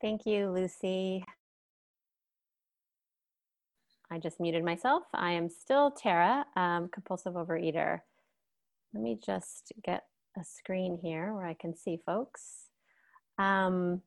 Thank 0.00 0.26
you, 0.26 0.50
Lucy. 0.50 1.24
I 4.10 4.18
just 4.18 4.38
muted 4.40 4.62
myself. 4.62 5.04
I 5.14 5.32
am 5.32 5.48
still 5.48 5.90
Tara, 5.90 6.44
um, 6.54 6.88
compulsive 6.92 7.32
overeater. 7.32 8.00
Let 8.92 9.02
me 9.02 9.18
just 9.24 9.72
get 9.84 10.04
a 10.38 10.44
screen 10.44 10.98
here 11.02 11.34
where 11.34 11.46
I 11.46 11.54
can 11.54 11.74
see 11.74 11.98
folks. 12.04 12.66
Um, 13.38 14.02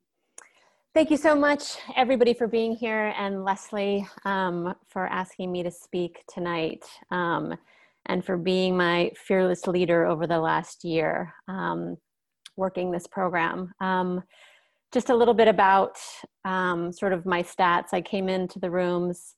thank 0.93 1.09
you 1.09 1.17
so 1.17 1.35
much, 1.35 1.77
everybody, 1.95 2.33
for 2.35 2.47
being 2.47 2.75
here, 2.75 3.13
and 3.17 3.43
Leslie 3.43 4.07
um, 4.25 4.75
for 4.89 5.07
asking 5.07 5.51
me 5.51 5.63
to 5.63 5.71
speak 5.71 6.23
tonight, 6.31 6.85
um, 7.09 7.55
and 8.05 8.23
for 8.23 8.37
being 8.37 8.77
my 8.77 9.11
fearless 9.15 9.65
leader 9.65 10.05
over 10.05 10.27
the 10.27 10.39
last 10.39 10.83
year 10.83 11.33
um, 11.47 11.97
working 12.55 12.91
this 12.91 13.07
program. 13.07 13.73
Just 14.91 15.09
a 15.09 15.15
little 15.15 15.35
bit 15.35 15.47
about 15.47 15.97
um, 16.45 16.91
sort 16.91 17.13
of 17.13 17.25
my 17.25 17.43
stats. 17.43 17.89
I 17.93 18.01
came 18.01 18.27
into 18.27 18.59
the 18.59 18.71
rooms 18.71 19.35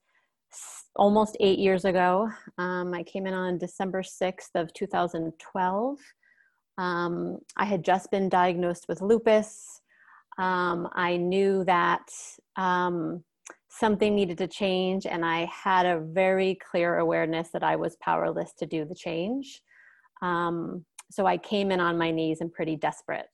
almost 0.96 1.36
eight 1.42 1.60
years 1.60 1.84
ago. 1.84 2.30
Um, 2.58 2.94
I 2.94 3.04
came 3.04 3.28
in 3.28 3.34
on 3.34 3.58
December 3.58 4.02
6th 4.02 4.56
of 4.56 4.74
2012. 4.74 5.98
Um, 6.78 7.40
I 7.58 7.66
had 7.66 7.84
just 7.84 8.12
been 8.12 8.30
diagnosed 8.30 8.86
with 8.88 9.02
lupus. 9.02 9.82
Um, 10.38 10.88
I 10.94 11.18
knew 11.18 11.66
that 11.66 12.10
um, 12.56 13.24
something 13.70 14.16
needed 14.16 14.38
to 14.38 14.48
change, 14.48 15.06
and 15.06 15.26
I 15.26 15.46
had 15.46 15.86
a 15.86 16.00
very 16.00 16.58
clear 16.72 17.00
awareness 17.00 17.50
that 17.52 17.64
I 17.64 17.76
was 17.76 17.98
powerless 18.02 18.54
to 18.60 18.66
do 18.66 18.86
the 18.86 18.96
change. 18.96 19.62
Um, 20.22 20.86
so 21.12 21.26
I 21.26 21.38
came 21.38 21.72
in 21.72 21.82
on 21.82 21.98
my 21.98 22.10
knees 22.10 22.40
and 22.40 22.52
pretty 22.52 22.78
desperate. 22.78 23.28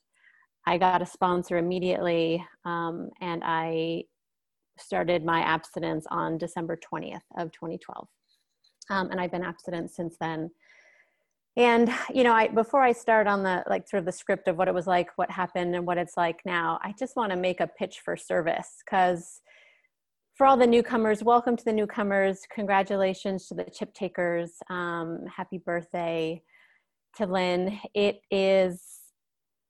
I 0.68 0.78
got 0.78 1.02
a 1.02 1.06
sponsor 1.06 1.58
immediately, 1.58 2.46
um, 2.66 3.10
and 3.22 3.42
I 3.46 4.04
started 4.78 5.24
my 5.24 5.40
abstinence 5.40 6.06
on 6.12 6.38
December 6.38 6.78
20th 6.78 7.22
of 7.38 7.54
2012. 7.54 8.06
Um, 8.90 9.10
and 9.10 9.20
I've 9.20 9.32
been 9.32 9.46
abstinent 9.46 9.92
since 9.92 10.18
then. 10.20 10.52
And 11.56 11.90
you 12.14 12.26
know, 12.26 12.34
I 12.34 12.50
before 12.50 12.84
I 12.84 12.92
start 12.92 13.28
on 13.28 13.44
the 13.44 13.64
like 13.70 13.88
sort 13.88 14.00
of 14.00 14.06
the 14.06 14.12
script 14.12 14.50
of 14.50 14.58
what 14.58 14.68
it 14.68 14.74
was 14.74 14.88
like, 14.88 15.08
what 15.16 15.32
happened, 15.32 15.74
and 15.74 15.88
what 15.88 15.98
it's 15.98 16.18
like 16.18 16.42
now, 16.46 16.80
I 16.84 16.94
just 17.00 17.16
want 17.16 17.32
to 17.32 17.38
make 17.38 17.62
a 17.62 17.68
pitch 17.80 18.02
for 18.04 18.18
service 18.18 18.84
because 18.86 19.42
for 20.36 20.46
all 20.46 20.58
the 20.58 20.68
newcomers, 20.68 21.24
welcome 21.24 21.56
to 21.56 21.64
the 21.64 21.74
newcomers. 21.74 22.42
Congratulations 22.54 23.48
to 23.48 23.56
the 23.56 23.64
chip 23.64 23.94
takers. 23.94 24.52
Um, 24.70 25.22
happy 25.34 25.60
birthday 25.60 26.44
to 27.16 27.26
Lynn. 27.26 27.80
It 27.96 28.20
is 28.30 28.97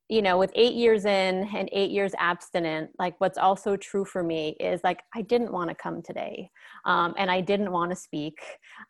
you 0.10 0.22
know, 0.22 0.38
with 0.38 0.52
eight 0.56 0.74
years 0.74 1.06
in 1.06 1.50
and 1.54 1.70
eight 1.72 1.92
years 1.92 2.14
abstinent, 2.18 2.92
like 2.98 3.20
what's 3.20 3.38
also 3.38 3.76
true 3.76 4.06
for 4.06 4.24
me 4.24 4.56
is 4.60 4.80
like 4.84 5.02
I 5.14 5.22
didn't 5.22 5.52
want 5.52 5.70
to 5.70 5.76
come 5.76 6.02
today 6.02 6.50
um, 6.86 7.14
and 7.18 7.30
I 7.30 7.42
didn't 7.42 7.72
want 7.72 7.92
to 7.92 7.96
speak. 7.96 8.40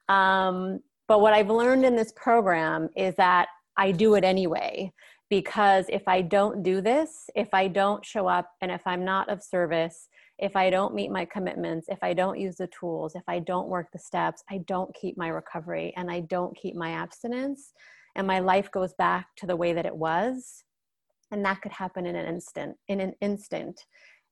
Um, 0.09 0.79
but 1.07 1.21
what 1.21 1.33
I've 1.33 1.49
learned 1.49 1.85
in 1.85 1.95
this 1.95 2.13
program 2.15 2.89
is 2.95 3.15
that 3.15 3.47
I 3.77 3.91
do 3.91 4.15
it 4.15 4.23
anyway 4.23 4.91
because 5.29 5.85
if 5.89 6.07
I 6.07 6.21
don't 6.21 6.61
do 6.63 6.81
this, 6.81 7.29
if 7.35 7.53
I 7.53 7.67
don't 7.67 8.05
show 8.05 8.27
up 8.27 8.51
and 8.61 8.71
if 8.71 8.81
I'm 8.85 9.03
not 9.03 9.29
of 9.29 9.41
service, 9.41 10.09
if 10.37 10.55
I 10.55 10.69
don't 10.69 10.93
meet 10.93 11.11
my 11.11 11.25
commitments, 11.25 11.87
if 11.89 11.97
I 12.03 12.13
don't 12.13 12.39
use 12.39 12.57
the 12.57 12.67
tools, 12.67 13.15
if 13.15 13.23
I 13.27 13.39
don't 13.39 13.69
work 13.69 13.87
the 13.91 13.99
steps, 13.99 14.43
I 14.49 14.59
don't 14.67 14.93
keep 14.93 15.17
my 15.17 15.29
recovery 15.29 15.93
and 15.97 16.11
I 16.11 16.21
don't 16.21 16.55
keep 16.55 16.75
my 16.75 16.91
abstinence, 16.91 17.73
and 18.15 18.27
my 18.27 18.39
life 18.39 18.69
goes 18.71 18.93
back 18.93 19.27
to 19.37 19.47
the 19.47 19.55
way 19.55 19.73
that 19.73 19.85
it 19.85 19.95
was 19.95 20.63
and 21.31 21.43
that 21.45 21.61
could 21.61 21.71
happen 21.71 22.05
in 22.05 22.15
an 22.15 22.25
instant 22.25 22.75
in 22.87 22.99
an 22.99 23.13
instant. 23.21 23.85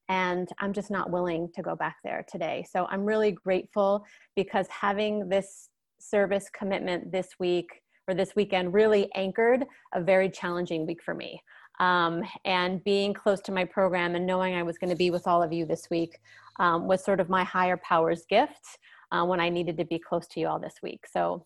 And 0.08 0.48
i'm 0.60 0.74
just 0.74 0.92
not 0.92 1.10
willing 1.10 1.50
to 1.56 1.62
go 1.62 1.76
back 1.76 1.98
there 2.04 2.26
today. 2.30 2.66
So 2.70 2.88
i'm 2.90 3.06
really 3.06 3.32
grateful 3.32 4.06
because 4.36 4.68
having 4.68 5.30
this 5.30 5.70
service 6.00 6.50
commitment 6.50 7.12
this 7.12 7.30
week 7.40 7.82
or 8.08 8.14
this 8.14 8.36
weekend 8.36 8.74
really 8.74 9.10
anchored 9.16 9.66
a 9.94 10.02
very 10.02 10.30
challenging 10.30 10.86
week 10.86 11.02
for 11.02 11.16
me. 11.16 11.42
Um, 11.80 12.24
and 12.46 12.84
being 12.84 13.14
close 13.14 13.42
to 13.42 13.52
my 13.52 13.66
program 13.66 14.16
and 14.16 14.26
knowing 14.26 14.56
i 14.56 14.64
was 14.64 14.78
going 14.78 14.92
to 14.92 14.96
be 14.96 15.10
with 15.10 15.28
all 15.28 15.44
of 15.44 15.52
you 15.52 15.66
this 15.66 15.90
week 15.90 16.20
um, 16.60 16.88
was 16.88 17.04
sort 17.04 17.20
of 17.20 17.30
my 17.30 17.44
higher 17.44 17.78
powers 17.78 18.24
gift 18.30 18.66
uh, 19.12 19.26
when 19.26 19.42
i 19.42 19.50
needed 19.50 19.78
to 19.78 19.86
be 19.86 20.00
close 20.00 20.28
to 20.28 20.40
you 20.40 20.48
all 20.48 20.60
this 20.60 20.76
week. 20.82 21.06
So 21.12 21.46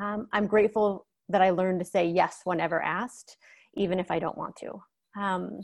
um, 0.00 0.28
i'm 0.32 0.46
grateful 0.46 1.06
that 1.28 1.42
i 1.42 1.50
learned 1.50 1.80
to 1.80 1.86
say 1.86 2.06
yes 2.06 2.42
whenever 2.44 2.80
asked 2.82 3.36
even 3.74 3.98
if 3.98 4.10
I 4.10 4.18
don't 4.18 4.38
want 4.38 4.56
to. 4.56 5.20
Um, 5.20 5.60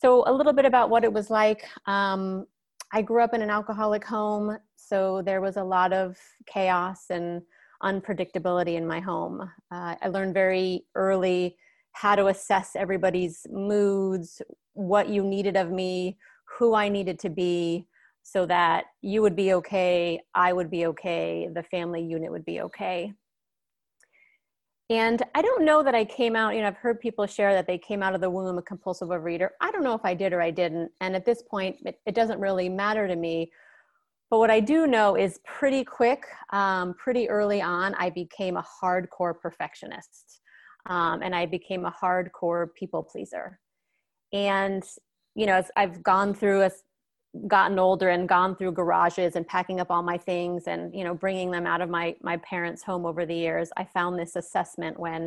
so, 0.00 0.24
a 0.26 0.32
little 0.32 0.52
bit 0.52 0.64
about 0.64 0.90
what 0.90 1.04
it 1.04 1.12
was 1.12 1.30
like. 1.30 1.66
Um, 1.86 2.46
I 2.92 3.02
grew 3.02 3.22
up 3.22 3.34
in 3.34 3.42
an 3.42 3.50
alcoholic 3.50 4.04
home, 4.04 4.58
so 4.76 5.22
there 5.22 5.40
was 5.40 5.56
a 5.56 5.64
lot 5.64 5.92
of 5.92 6.16
chaos 6.46 7.06
and 7.10 7.42
unpredictability 7.82 8.74
in 8.74 8.86
my 8.86 9.00
home. 9.00 9.40
Uh, 9.70 9.94
I 10.02 10.08
learned 10.08 10.34
very 10.34 10.86
early 10.94 11.56
how 11.92 12.14
to 12.14 12.26
assess 12.26 12.74
everybody's 12.76 13.46
moods, 13.50 14.42
what 14.72 15.08
you 15.08 15.22
needed 15.22 15.56
of 15.56 15.70
me, 15.70 16.18
who 16.58 16.74
I 16.74 16.88
needed 16.88 17.18
to 17.20 17.30
be, 17.30 17.86
so 18.22 18.46
that 18.46 18.84
you 19.02 19.22
would 19.22 19.36
be 19.36 19.54
okay, 19.54 20.20
I 20.34 20.52
would 20.52 20.70
be 20.70 20.86
okay, 20.86 21.48
the 21.52 21.62
family 21.64 22.02
unit 22.02 22.30
would 22.30 22.44
be 22.44 22.60
okay. 22.60 23.12
And 24.90 25.22
I 25.36 25.40
don't 25.40 25.64
know 25.64 25.84
that 25.84 25.94
I 25.94 26.04
came 26.04 26.34
out, 26.34 26.56
you 26.56 26.62
know, 26.62 26.66
I've 26.66 26.76
heard 26.76 26.98
people 26.98 27.24
share 27.24 27.54
that 27.54 27.68
they 27.68 27.78
came 27.78 28.02
out 28.02 28.16
of 28.16 28.20
the 28.20 28.28
womb 28.28 28.58
a 28.58 28.62
compulsive 28.62 29.08
overeater. 29.08 29.50
I 29.60 29.70
don't 29.70 29.84
know 29.84 29.94
if 29.94 30.04
I 30.04 30.14
did 30.14 30.32
or 30.32 30.42
I 30.42 30.50
didn't. 30.50 30.90
And 31.00 31.14
at 31.14 31.24
this 31.24 31.44
point, 31.48 31.76
it, 31.84 32.00
it 32.06 32.14
doesn't 32.16 32.40
really 32.40 32.68
matter 32.68 33.06
to 33.06 33.14
me. 33.14 33.52
But 34.30 34.40
what 34.40 34.50
I 34.50 34.58
do 34.58 34.88
know 34.88 35.16
is 35.16 35.38
pretty 35.44 35.84
quick, 35.84 36.24
um, 36.52 36.94
pretty 36.94 37.30
early 37.30 37.62
on, 37.62 37.94
I 37.94 38.10
became 38.10 38.56
a 38.56 38.64
hardcore 38.82 39.38
perfectionist. 39.40 40.40
Um, 40.86 41.22
and 41.22 41.36
I 41.36 41.46
became 41.46 41.84
a 41.84 41.92
hardcore 41.92 42.74
people 42.74 43.04
pleaser. 43.04 43.60
And, 44.32 44.82
you 45.36 45.46
know, 45.46 45.54
as 45.54 45.70
I've 45.76 46.02
gone 46.02 46.34
through 46.34 46.62
a 46.62 46.70
gotten 47.46 47.78
older 47.78 48.08
and 48.08 48.28
gone 48.28 48.56
through 48.56 48.72
garages 48.72 49.36
and 49.36 49.46
packing 49.46 49.78
up 49.80 49.90
all 49.90 50.02
my 50.02 50.18
things 50.18 50.64
and 50.66 50.92
you 50.94 51.04
know 51.04 51.14
bringing 51.14 51.50
them 51.50 51.66
out 51.66 51.80
of 51.80 51.88
my 51.88 52.14
my 52.22 52.36
parents 52.38 52.82
home 52.82 53.06
over 53.06 53.24
the 53.24 53.34
years 53.34 53.70
i 53.76 53.84
found 53.84 54.18
this 54.18 54.34
assessment 54.34 54.98
when 54.98 55.26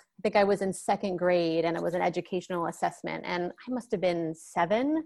i 0.00 0.22
think 0.22 0.36
i 0.36 0.44
was 0.44 0.62
in 0.62 0.72
second 0.72 1.18
grade 1.18 1.66
and 1.66 1.76
it 1.76 1.82
was 1.82 1.92
an 1.92 2.00
educational 2.00 2.66
assessment 2.66 3.22
and 3.26 3.52
i 3.68 3.70
must 3.70 3.90
have 3.90 4.00
been 4.00 4.34
seven. 4.34 5.04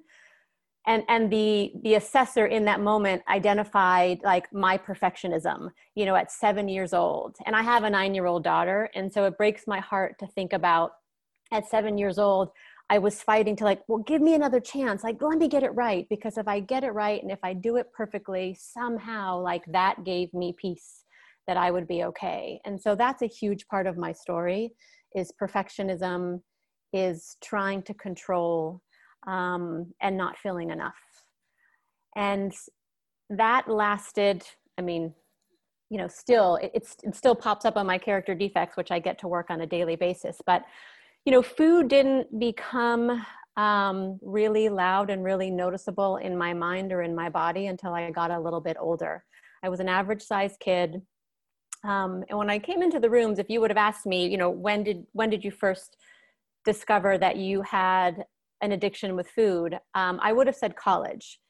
And 0.86 1.02
and 1.08 1.30
the 1.30 1.72
the 1.82 1.94
assessor 1.94 2.46
in 2.46 2.64
that 2.66 2.80
moment 2.80 3.22
identified 3.28 4.20
like 4.22 4.50
my 4.54 4.78
perfectionism 4.78 5.70
you 5.96 6.06
know 6.06 6.14
at 6.14 6.30
seven 6.30 6.68
years 6.68 6.94
old. 6.94 7.36
And 7.44 7.54
i 7.56 7.62
have 7.62 7.82
a 7.82 7.90
nine 7.90 8.14
year 8.14 8.26
old 8.26 8.44
daughter 8.44 8.88
and 8.94 9.12
so 9.12 9.24
it 9.24 9.36
breaks 9.36 9.66
my 9.66 9.80
heart 9.80 10.14
to 10.20 10.26
think 10.28 10.52
about 10.52 10.92
at 11.52 11.68
seven 11.68 11.98
years 11.98 12.18
old 12.18 12.50
I 12.90 12.98
was 12.98 13.22
fighting 13.22 13.54
to 13.56 13.64
like, 13.64 13.82
well, 13.86 14.02
give 14.02 14.22
me 14.22 14.34
another 14.34 14.60
chance. 14.60 15.04
Like, 15.04 15.20
let 15.20 15.38
me 15.38 15.48
get 15.48 15.62
it 15.62 15.74
right. 15.74 16.06
Because 16.08 16.38
if 16.38 16.48
I 16.48 16.60
get 16.60 16.84
it 16.84 16.92
right 16.92 17.22
and 17.22 17.30
if 17.30 17.38
I 17.42 17.52
do 17.52 17.76
it 17.76 17.92
perfectly, 17.92 18.56
somehow, 18.58 19.40
like, 19.40 19.64
that 19.72 20.04
gave 20.04 20.32
me 20.32 20.54
peace 20.58 21.04
that 21.46 21.56
I 21.56 21.70
would 21.70 21.86
be 21.86 22.04
okay. 22.04 22.60
And 22.64 22.80
so 22.80 22.94
that's 22.94 23.22
a 23.22 23.26
huge 23.26 23.66
part 23.68 23.86
of 23.86 23.96
my 23.96 24.12
story 24.12 24.72
is 25.14 25.32
perfectionism, 25.40 26.40
is 26.92 27.36
trying 27.42 27.82
to 27.82 27.94
control 27.94 28.82
um, 29.26 29.92
and 30.00 30.16
not 30.16 30.38
feeling 30.38 30.70
enough. 30.70 30.94
And 32.16 32.52
that 33.30 33.68
lasted, 33.68 34.44
I 34.78 34.82
mean, 34.82 35.14
you 35.90 35.98
know, 35.98 36.08
still, 36.08 36.56
it, 36.56 36.72
it 37.02 37.14
still 37.14 37.34
pops 37.34 37.64
up 37.64 37.76
on 37.76 37.86
my 37.86 37.98
character 37.98 38.34
defects, 38.34 38.76
which 38.76 38.90
I 38.90 38.98
get 38.98 39.18
to 39.20 39.28
work 39.28 39.50
on 39.50 39.62
a 39.62 39.66
daily 39.66 39.96
basis. 39.96 40.40
But 40.44 40.64
you 41.28 41.32
know, 41.32 41.42
food 41.42 41.88
didn't 41.88 42.38
become 42.38 43.22
um, 43.58 44.18
really 44.22 44.70
loud 44.70 45.10
and 45.10 45.22
really 45.22 45.50
noticeable 45.50 46.16
in 46.16 46.34
my 46.34 46.54
mind 46.54 46.90
or 46.90 47.02
in 47.02 47.14
my 47.14 47.28
body 47.28 47.66
until 47.66 47.92
I 47.92 48.10
got 48.10 48.30
a 48.30 48.40
little 48.40 48.62
bit 48.62 48.78
older. 48.80 49.22
I 49.62 49.68
was 49.68 49.78
an 49.78 49.90
average 49.90 50.22
sized 50.22 50.58
kid. 50.58 51.02
Um, 51.84 52.24
and 52.30 52.38
when 52.38 52.48
I 52.48 52.58
came 52.58 52.82
into 52.82 52.98
the 52.98 53.10
rooms, 53.10 53.38
if 53.38 53.50
you 53.50 53.60
would 53.60 53.68
have 53.68 53.76
asked 53.76 54.06
me, 54.06 54.26
you 54.26 54.38
know, 54.38 54.48
when 54.48 54.84
did 54.84 55.04
when 55.12 55.28
did 55.28 55.44
you 55.44 55.50
first 55.50 55.98
discover 56.64 57.18
that 57.18 57.36
you 57.36 57.60
had 57.60 58.24
an 58.62 58.72
addiction 58.72 59.14
with 59.14 59.28
food, 59.28 59.78
um, 59.94 60.18
I 60.22 60.32
would 60.32 60.46
have 60.46 60.56
said 60.56 60.76
college. 60.76 61.40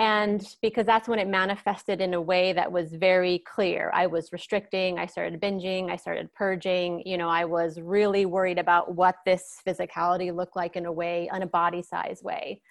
And 0.00 0.56
because 0.62 0.86
that's 0.86 1.08
when 1.08 1.18
it 1.18 1.28
manifested 1.28 2.00
in 2.00 2.14
a 2.14 2.20
way 2.20 2.54
that 2.54 2.72
was 2.72 2.94
very 2.94 3.40
clear. 3.40 3.90
I 3.92 4.06
was 4.06 4.32
restricting, 4.32 4.98
I 4.98 5.04
started 5.04 5.38
binging, 5.42 5.90
I 5.90 5.96
started 5.96 6.32
purging. 6.32 7.02
You 7.04 7.18
know, 7.18 7.28
I 7.28 7.44
was 7.44 7.78
really 7.78 8.24
worried 8.24 8.58
about 8.58 8.94
what 8.94 9.16
this 9.26 9.58
physicality 9.66 10.34
looked 10.34 10.56
like 10.56 10.74
in 10.74 10.86
a 10.86 10.92
way, 10.92 11.28
in 11.30 11.42
a 11.42 11.46
body 11.46 11.82
size 11.82 12.22
way. 12.22 12.62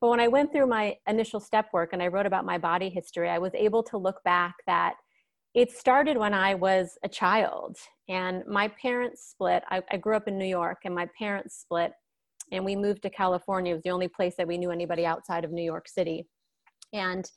But 0.00 0.08
when 0.08 0.18
I 0.18 0.26
went 0.26 0.50
through 0.50 0.66
my 0.66 0.96
initial 1.06 1.38
step 1.38 1.68
work 1.72 1.90
and 1.92 2.02
I 2.02 2.08
wrote 2.08 2.26
about 2.26 2.44
my 2.44 2.58
body 2.58 2.88
history, 2.88 3.28
I 3.28 3.38
was 3.38 3.54
able 3.54 3.84
to 3.84 3.96
look 3.96 4.20
back 4.24 4.56
that 4.66 4.94
it 5.54 5.70
started 5.70 6.16
when 6.16 6.34
I 6.34 6.56
was 6.56 6.98
a 7.04 7.08
child 7.08 7.76
and 8.08 8.44
my 8.44 8.66
parents 8.66 9.24
split. 9.30 9.62
I, 9.70 9.82
I, 9.92 9.98
grew 9.98 10.16
up 10.16 10.26
in 10.26 10.36
New 10.36 10.46
York 10.46 10.78
and 10.84 10.96
my 10.96 11.08
parents 11.16 11.60
split 11.60 11.92
and 12.50 12.64
we 12.64 12.74
moved 12.74 13.02
to 13.02 13.10
California. 13.10 13.70
It 13.70 13.76
was 13.76 13.84
the 13.84 13.90
only 13.90 14.08
place 14.08 14.34
that 14.36 14.48
we 14.48 14.58
knew 14.58 14.72
anybody 14.72 15.06
outside 15.06 15.44
of 15.44 15.52
New 15.52 15.62
York 15.62 15.86
City. 15.88 16.26
And 16.92 17.30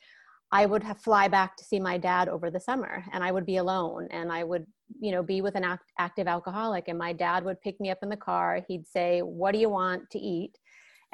I 0.52 0.66
would 0.66 0.84
fly 1.04 1.28
back 1.28 1.58
to 1.58 1.64
see 1.64 1.80
my 1.80 1.98
dad 1.98 2.30
over 2.30 2.50
the 2.50 2.60
summer 2.60 3.04
and 3.12 3.24
I 3.24 3.32
would 3.32 3.46
be 3.46 3.58
alone 3.58 4.08
and 4.12 4.32
I 4.32 4.44
would, 4.44 4.66
you 5.00 5.12
know, 5.12 5.24
be 5.24 5.42
with 5.42 5.56
an 5.56 5.64
act, 5.64 5.92
active 5.98 6.28
alcoholic 6.28 6.88
and 6.88 6.98
my 6.98 7.14
dad 7.14 7.44
would 7.44 7.62
pick 7.62 7.80
me 7.82 7.90
up 7.90 8.00
in 8.04 8.10
the 8.10 8.16
car. 8.16 8.62
He'd 8.68 8.88
say, 8.88 9.22
"What 9.22 9.52
do 9.54 9.60
you 9.60 9.70
want 9.70 10.10
to 10.12 10.20
eat?" 10.20 10.58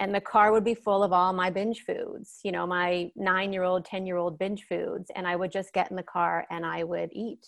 and 0.01 0.15
the 0.15 0.21
car 0.21 0.51
would 0.51 0.63
be 0.63 0.73
full 0.73 1.03
of 1.03 1.13
all 1.13 1.31
my 1.31 1.49
binge 1.49 1.83
foods 1.85 2.39
you 2.43 2.51
know 2.51 2.65
my 2.65 3.09
nine 3.15 3.53
year 3.53 3.63
old 3.63 3.85
ten 3.85 4.05
year 4.05 4.17
old 4.17 4.37
binge 4.37 4.63
foods 4.63 5.11
and 5.15 5.27
i 5.27 5.35
would 5.35 5.51
just 5.51 5.73
get 5.73 5.89
in 5.89 5.95
the 5.95 6.03
car 6.03 6.45
and 6.49 6.65
i 6.65 6.83
would 6.83 7.09
eat 7.13 7.45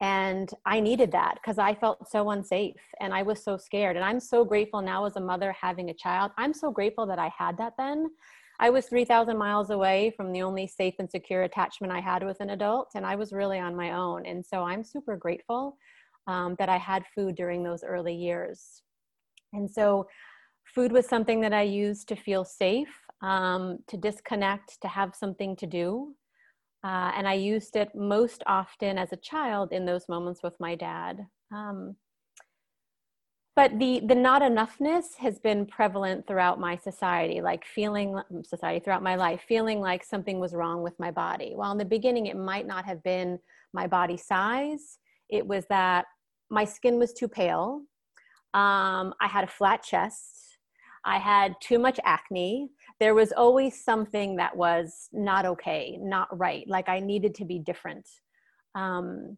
and 0.00 0.50
i 0.66 0.78
needed 0.78 1.10
that 1.10 1.34
because 1.34 1.58
i 1.58 1.74
felt 1.74 2.08
so 2.08 2.30
unsafe 2.30 2.80
and 3.00 3.12
i 3.14 3.22
was 3.22 3.42
so 3.42 3.56
scared 3.56 3.96
and 3.96 4.04
i'm 4.04 4.20
so 4.20 4.44
grateful 4.44 4.82
now 4.82 5.04
as 5.04 5.16
a 5.16 5.20
mother 5.20 5.54
having 5.60 5.90
a 5.90 5.94
child 5.94 6.30
i'm 6.36 6.52
so 6.52 6.70
grateful 6.70 7.06
that 7.06 7.18
i 7.18 7.30
had 7.36 7.56
that 7.56 7.72
then 7.78 8.08
i 8.60 8.70
was 8.70 8.86
3000 8.86 9.36
miles 9.36 9.70
away 9.70 10.12
from 10.16 10.32
the 10.32 10.42
only 10.42 10.66
safe 10.66 10.94
and 11.00 11.10
secure 11.10 11.42
attachment 11.42 11.92
i 11.92 12.00
had 12.00 12.24
with 12.24 12.40
an 12.40 12.50
adult 12.50 12.92
and 12.94 13.04
i 13.04 13.16
was 13.16 13.32
really 13.32 13.58
on 13.58 13.74
my 13.74 13.92
own 13.92 14.24
and 14.26 14.44
so 14.44 14.62
i'm 14.62 14.84
super 14.84 15.16
grateful 15.16 15.76
um, 16.28 16.54
that 16.58 16.68
i 16.68 16.76
had 16.76 17.04
food 17.14 17.34
during 17.34 17.62
those 17.62 17.82
early 17.82 18.14
years 18.14 18.82
and 19.52 19.68
so 19.68 20.06
food 20.74 20.92
was 20.92 21.06
something 21.06 21.40
that 21.40 21.52
I 21.52 21.62
used 21.62 22.08
to 22.08 22.16
feel 22.16 22.44
safe, 22.44 22.94
um, 23.22 23.78
to 23.88 23.96
disconnect, 23.96 24.80
to 24.82 24.88
have 24.88 25.14
something 25.14 25.56
to 25.56 25.66
do. 25.66 26.14
Uh, 26.84 27.12
and 27.16 27.28
I 27.28 27.34
used 27.34 27.76
it 27.76 27.90
most 27.94 28.42
often 28.46 28.96
as 28.96 29.12
a 29.12 29.16
child 29.16 29.72
in 29.72 29.84
those 29.84 30.08
moments 30.08 30.42
with 30.42 30.54
my 30.60 30.74
dad. 30.74 31.26
Um, 31.52 31.96
but 33.56 33.78
the 33.78 34.00
the 34.06 34.14
not 34.14 34.42
enoughness 34.42 35.16
has 35.18 35.38
been 35.38 35.66
prevalent 35.66 36.26
throughout 36.26 36.60
my 36.60 36.76
society 36.76 37.40
like 37.40 37.64
feeling 37.64 38.20
society 38.42 38.82
throughout 38.82 39.02
my 39.02 39.16
life 39.16 39.42
feeling 39.46 39.80
like 39.80 40.04
something 40.04 40.38
was 40.38 40.54
wrong 40.54 40.82
with 40.82 40.98
my 40.98 41.10
body 41.10 41.52
while 41.54 41.72
in 41.72 41.78
the 41.78 41.84
beginning 41.84 42.26
it 42.26 42.36
might 42.36 42.66
not 42.66 42.84
have 42.84 43.02
been 43.02 43.38
my 43.72 43.86
body 43.86 44.16
size 44.16 44.98
it 45.28 45.46
was 45.46 45.64
that 45.68 46.06
my 46.50 46.64
skin 46.64 46.98
was 46.98 47.12
too 47.12 47.28
pale 47.28 47.82
um, 48.54 49.14
i 49.20 49.28
had 49.28 49.44
a 49.44 49.48
flat 49.48 49.82
chest 49.82 50.50
I 51.04 51.18
had 51.18 51.54
too 51.60 51.78
much 51.78 51.98
acne. 52.04 52.70
There 52.98 53.14
was 53.14 53.32
always 53.32 53.82
something 53.82 54.36
that 54.36 54.56
was 54.56 55.08
not 55.12 55.46
okay, 55.46 55.98
not 56.00 56.28
right. 56.38 56.66
Like 56.68 56.88
I 56.88 57.00
needed 57.00 57.34
to 57.36 57.44
be 57.44 57.58
different. 57.58 58.06
Um, 58.74 59.36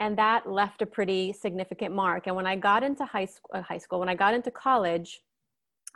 and 0.00 0.18
that 0.18 0.50
left 0.50 0.82
a 0.82 0.86
pretty 0.86 1.32
significant 1.32 1.94
mark. 1.94 2.26
And 2.26 2.36
when 2.36 2.46
I 2.46 2.56
got 2.56 2.82
into 2.82 3.04
high 3.04 3.24
school, 3.24 3.50
uh, 3.54 3.62
high 3.62 3.78
school, 3.78 3.98
when 3.98 4.08
I 4.08 4.14
got 4.14 4.34
into 4.34 4.50
college, 4.50 5.22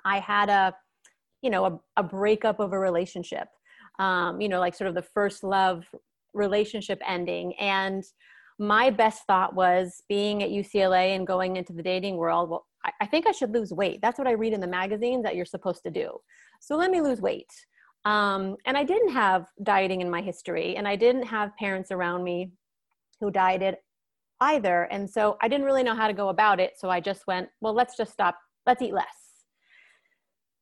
I 0.05 0.21
had 0.21 0.49
a, 0.49 0.75
you 1.43 1.51
know, 1.51 1.65
a, 1.67 1.81
a 1.99 2.03
breakup 2.03 2.61
of 2.61 2.73
a 2.73 2.79
relationship. 2.79 3.49
Um, 3.99 4.41
you 4.41 4.49
know, 4.49 4.61
like 4.61 4.75
sort 4.75 4.89
of 4.89 4.95
the 4.95 5.03
first 5.03 5.45
love 5.45 5.85
relationship 6.33 7.03
ending. 7.07 7.55
And 7.61 8.03
my 8.59 8.89
best 8.89 9.25
thought 9.27 9.55
was 9.55 10.03
being 10.09 10.43
at 10.43 10.51
UCLA 10.51 11.15
and 11.15 11.27
going 11.27 11.57
into 11.57 11.75
the 11.75 11.83
dating 11.83 12.17
world. 12.17 12.49
Well, 12.49 12.67
I, 12.85 12.93
I 13.03 13.07
think 13.07 13.27
I 13.27 13.33
should 13.33 13.53
lose 13.53 13.73
weight. 13.73 14.01
That's 14.01 14.19
what 14.19 14.29
I 14.29 14.33
read 14.33 14.55
in 14.55 14.61
the 14.61 14.67
magazines 14.67 15.25
that 15.25 15.37
you're 15.37 15.45
supposed 15.45 15.83
to 15.83 15.91
do. 15.91 16.19
So 16.61 16.77
let 16.77 16.91
me 16.91 17.03
lose 17.03 17.21
weight. 17.21 17.51
Um, 18.07 18.57
and 18.65 18.79
I 18.79 18.85
didn't 18.85 19.13
have 19.13 19.47
dieting 19.63 20.01
in 20.01 20.09
my 20.09 20.23
history, 20.23 20.77
and 20.77 20.89
I 20.89 20.97
didn't 20.97 21.25
have 21.25 21.57
parents 21.57 21.91
around 21.91 22.25
me 22.25 22.53
who 23.21 23.31
dieted 23.31 23.77
either. 24.41 24.85
And 24.85 25.09
so 25.09 25.37
I 25.41 25.49
didn't 25.49 25.67
really 25.67 25.83
know 25.83 25.95
how 25.95 26.07
to 26.07 26.13
go 26.13 26.29
about 26.29 26.61
it. 26.61 26.79
So 26.79 26.91
I 26.91 27.01
just 27.01 27.27
went, 27.27 27.49
well, 27.61 27.75
let's 27.75 27.97
just 27.97 28.13
stop, 28.13 28.37
let's 28.67 28.83
eat 28.83 28.95
less. 28.95 29.07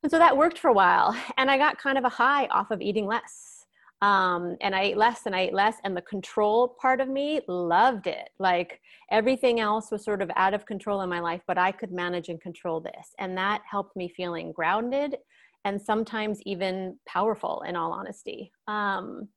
And 0.02 0.10
so 0.10 0.18
that 0.18 0.36
worked 0.36 0.58
for 0.58 0.68
a 0.68 0.72
while. 0.72 1.16
And 1.36 1.50
I 1.50 1.58
got 1.58 1.78
kind 1.78 1.98
of 1.98 2.04
a 2.04 2.08
high 2.08 2.46
off 2.46 2.70
of 2.70 2.80
eating 2.80 3.06
less 3.06 3.58
um, 4.00 4.56
and 4.60 4.74
I 4.76 4.82
ate 4.82 4.96
less 4.96 5.26
and 5.26 5.34
I 5.34 5.40
ate 5.40 5.54
less. 5.54 5.76
And 5.84 5.96
the 5.96 6.02
control 6.02 6.76
part 6.80 7.00
of 7.00 7.08
me 7.08 7.40
loved 7.48 8.06
it. 8.06 8.30
Like 8.38 8.80
everything 9.10 9.60
else 9.60 9.90
was 9.90 10.04
sort 10.04 10.22
of 10.22 10.30
out 10.36 10.54
of 10.54 10.66
control 10.66 11.02
in 11.02 11.08
my 11.08 11.20
life, 11.20 11.42
but 11.46 11.58
I 11.58 11.72
could 11.72 11.90
manage 11.90 12.28
and 12.28 12.40
control 12.40 12.80
this. 12.80 13.14
And 13.18 13.36
that 13.36 13.62
helped 13.68 13.96
me 13.96 14.08
feeling 14.08 14.52
grounded 14.52 15.16
and 15.64 15.82
sometimes 15.82 16.40
even 16.42 16.96
powerful, 17.06 17.62
in 17.66 17.74
all 17.74 17.92
honesty. 17.92 18.52
Um, 18.68 19.28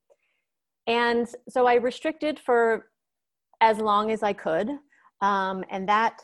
and 0.86 1.28
so 1.50 1.66
I 1.66 1.76
restricted 1.76 2.40
for 2.40 2.91
as 3.62 3.78
long 3.78 4.12
as 4.12 4.24
I 4.24 4.34
could. 4.34 4.70
Um, 5.22 5.64
and 5.70 5.88
that 5.88 6.22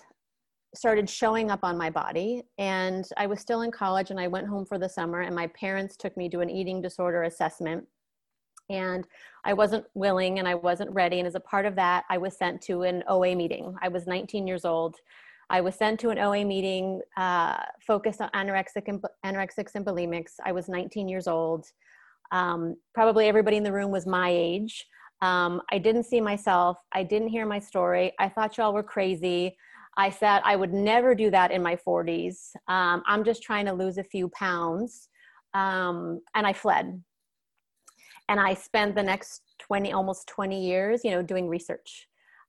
started 0.75 1.10
showing 1.10 1.50
up 1.50 1.62
on 1.63 1.78
my 1.78 1.89
body. 1.89 2.44
And 2.57 3.06
I 3.16 3.28
was 3.28 3.39
still 3.39 3.62
in 3.62 3.72
college 3.72 4.12
and 4.12 4.19
I 4.19 4.28
went 4.28 4.48
home 4.48 4.66
for 4.66 4.78
the 4.78 4.89
summer, 4.89 5.22
and 5.22 5.36
my 5.36 5.48
parents 5.48 5.95
took 5.95 6.16
me 6.18 6.30
to 6.30 6.42
an 6.42 6.50
eating 6.50 6.81
disorder 6.81 7.24
assessment 7.24 7.86
and 8.69 9.07
I 9.45 9.54
wasn't 9.54 9.86
willing 9.94 10.39
and 10.39 10.48
I 10.48 10.56
wasn't 10.56 10.92
ready. 10.92 11.19
And 11.19 11.28
as 11.28 11.36
a 11.36 11.39
part 11.39 11.66
of 11.66 11.75
that, 11.75 12.04
I 12.10 12.18
was 12.18 12.38
sent 12.38 12.62
to 12.63 12.84
an 12.84 13.04
OA 13.07 13.36
meeting. 13.36 13.74
I 13.81 13.88
was 13.88 14.07
19 14.07 14.45
years 14.48 14.66
old. 14.66 14.95
I 15.50 15.62
was 15.62 15.75
sent 15.75 16.00
to 16.01 16.10
an 16.10 16.19
OA 16.19 16.44
meeting 16.44 17.01
uh, 17.16 17.57
focused 17.86 18.19
on 18.19 18.30
anorexic 18.36 18.88
and, 18.88 19.01
anorexics 19.25 19.75
and 19.75 19.86
bulimics. 19.86 20.33
I 20.45 20.51
was 20.51 20.68
19 20.68 21.07
years 21.07 21.28
old. 21.28 21.66
Um, 22.33 22.75
probably 22.94 23.28
everybody 23.28 23.56
in 23.56 23.63
the 23.63 23.72
room 23.72 23.92
was 23.92 24.06
my 24.06 24.30
age. 24.30 24.86
Um, 25.22 25.62
I 25.72 25.78
didn't 25.78 26.04
see 26.04 26.22
myself. 26.22 26.78
I 26.94 27.04
didn't 27.04 27.30
hear 27.30 27.46
my 27.46 27.60
story. 27.60 28.14
I 28.19 28.30
thought 28.30 28.58
y'all 28.58 28.74
were 28.74 28.84
crazy. 28.84 29.58
I 29.98 30.12
said 30.12 30.42
I 30.46 30.56
would 30.56 30.74
never 30.74 31.16
do 31.16 31.31
that 31.31 31.52
in 31.52 31.64
my 31.64 31.75
40s. 31.75 32.52
Um, 32.68 33.02
I'm 33.08 33.24
just 33.24 33.42
trying 33.42 33.66
to 33.66 33.74
lose 33.74 33.98
a 33.98 34.04
few 34.04 34.30
pounds. 34.30 35.10
Um, 35.54 36.22
and 36.36 36.46
I 36.46 36.54
fled 36.54 37.02
and 38.30 38.40
I 38.40 38.54
spent 38.54 38.95
the 38.95 39.04
next 39.04 39.42
20, 39.59 39.94
almost 39.94 40.28
20 40.28 40.64
years, 40.64 41.02
you 41.04 41.12
know, 41.12 41.21
doing 41.21 41.47
research. 41.47 42.07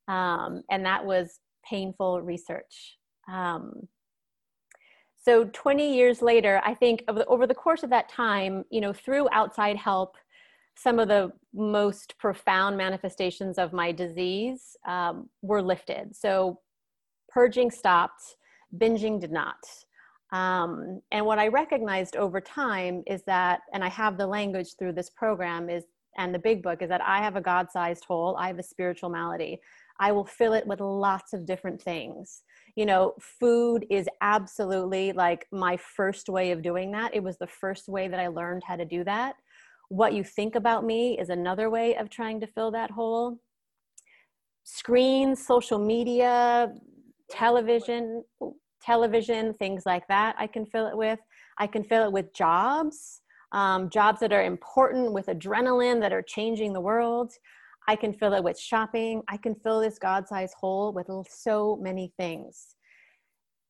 Um, 0.09 0.63
and 0.71 0.85
that 0.85 1.05
was 1.05 1.41
painful 1.65 2.21
research. 2.23 2.99
Um, 3.31 3.89
so 5.17 5.45
20 5.45 5.95
years 5.95 6.23
later, 6.23 6.61
I 6.65 6.75
think 6.75 7.05
over 7.09 7.19
the, 7.21 7.27
over 7.27 7.47
the 7.47 7.55
course 7.55 7.83
of 7.83 7.91
that 7.91 8.09
time, 8.09 8.65
you 8.71 8.81
know, 8.81 8.93
through 8.93 9.29
outside 9.33 9.77
help, 9.77 10.17
some 10.81 11.01
of 11.01 11.09
the 11.09 11.33
most 11.53 12.17
profound 12.19 12.77
manifestations 12.77 13.59
of 13.59 13.73
my 13.73 13.91
disease 13.91 14.77
um, 14.87 15.29
were 15.43 15.61
lifted. 15.61 16.15
So 16.15 16.61
purging 17.29 17.71
stopped, 17.71 18.23
binging 18.77 19.21
did 19.21 19.33
not. 19.33 19.57
Um, 20.33 21.01
and 21.11 21.27
what 21.27 21.39
I 21.39 21.49
recognized 21.49 22.17
over 22.17 22.41
time 22.41 23.03
is 23.07 23.23
that, 23.27 23.61
and 23.73 23.83
I 23.83 23.89
have 23.89 24.19
the 24.19 24.27
language 24.27 24.77
through 24.79 24.93
this 24.93 25.11
program 25.11 25.69
is, 25.69 25.85
and 26.17 26.33
the 26.35 26.39
big 26.39 26.63
book 26.63 26.83
is 26.83 26.89
that 26.91 27.01
I 27.03 27.19
have 27.19 27.37
a 27.37 27.41
God 27.41 27.69
sized 27.73 28.05
hole. 28.05 28.37
I 28.39 28.47
have 28.47 28.59
a 28.59 28.63
spiritual 28.63 29.09
malady. 29.09 29.61
I 29.99 30.13
will 30.13 30.25
fill 30.25 30.53
it 30.53 30.67
with 30.67 30.81
lots 30.81 31.33
of 31.33 31.47
different 31.47 31.83
things. 31.83 32.43
You 32.77 32.87
know, 32.87 33.15
food 33.21 33.85
is 33.91 34.09
absolutely 34.21 35.13
like 35.13 35.47
my 35.51 35.77
first 35.77 36.29
way 36.29 36.53
of 36.53 36.63
doing 36.63 36.93
that. 36.93 37.15
It 37.15 37.23
was 37.23 37.37
the 37.39 37.49
first 37.49 37.89
way 37.89 38.07
that 38.07 38.21
I 38.21 38.29
learned 38.29 38.63
how 38.65 38.77
to 38.77 38.85
do 38.85 39.03
that. 39.05 39.35
What 39.88 40.12
you 40.12 40.23
think 40.23 40.54
about 40.54 40.85
me 40.85 41.18
is 41.18 41.30
another 41.30 41.71
way 41.71 41.97
of 41.97 42.11
trying 42.11 42.40
to 42.40 42.47
fill 42.47 42.71
that 42.73 42.90
hole. 42.90 43.40
Screens, 44.64 45.47
social 45.47 45.78
media, 45.78 46.73
television, 47.30 48.25
television, 48.83 49.54
things 49.54 49.85
like 49.87 50.07
that. 50.09 50.37
I 50.38 50.47
can 50.47 50.66
fill 50.66 50.87
it 50.87 50.97
with. 50.97 51.18
I 51.59 51.66
can 51.66 51.85
fill 51.85 52.04
it 52.04 52.12
with 52.12 52.33
jobs, 52.35 53.23
um, 53.52 53.90
jobs 53.90 54.21
that 54.21 54.33
are 54.33 54.45
important 54.45 55.12
with 55.12 55.26
adrenaline 55.26 56.00
that 56.00 56.12
are 56.12 56.23
changing 56.23 56.73
the 56.73 56.80
world. 56.80 57.33
I 57.88 57.97
can 57.97 58.12
fill 58.12 58.35
it 58.35 58.45
with 58.45 58.59
shopping. 58.59 59.23
I 59.28 59.38
can 59.38 59.54
fill 59.54 59.80
this 59.80 59.99
God 59.99 60.28
sized 60.28 60.54
hole 60.61 60.92
with 60.92 61.09
so 61.30 61.78
many 61.80 62.12
things. 62.18 62.76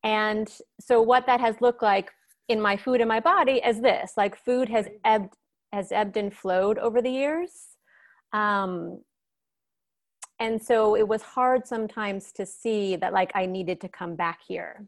And 0.03 0.49
so, 0.81 1.01
what 1.01 1.27
that 1.27 1.41
has 1.41 1.61
looked 1.61 1.83
like 1.83 2.11
in 2.49 2.61
my 2.61 2.77
food 2.77 3.01
and 3.01 3.09
my 3.09 3.21
body 3.21 3.61
is 3.65 3.81
this 3.81 4.13
like, 4.17 4.37
food 4.45 4.69
has 4.69 4.89
ebbed, 5.05 5.35
has 5.73 5.93
ebbed 5.93 6.17
and 6.17 6.35
flowed 6.35 6.79
over 6.79 7.03
the 7.03 7.11
years. 7.11 7.51
Um, 8.33 9.03
and 10.41 10.63
so 10.63 10.97
it 10.97 11.09
was 11.09 11.23
hard 11.23 11.67
sometimes 11.67 12.33
to 12.33 12.47
see 12.47 12.97
that 12.97 13.13
like 13.13 13.33
i 13.35 13.47
needed 13.47 13.81
to 13.81 13.89
come 13.89 14.15
back 14.17 14.41
here 14.47 14.87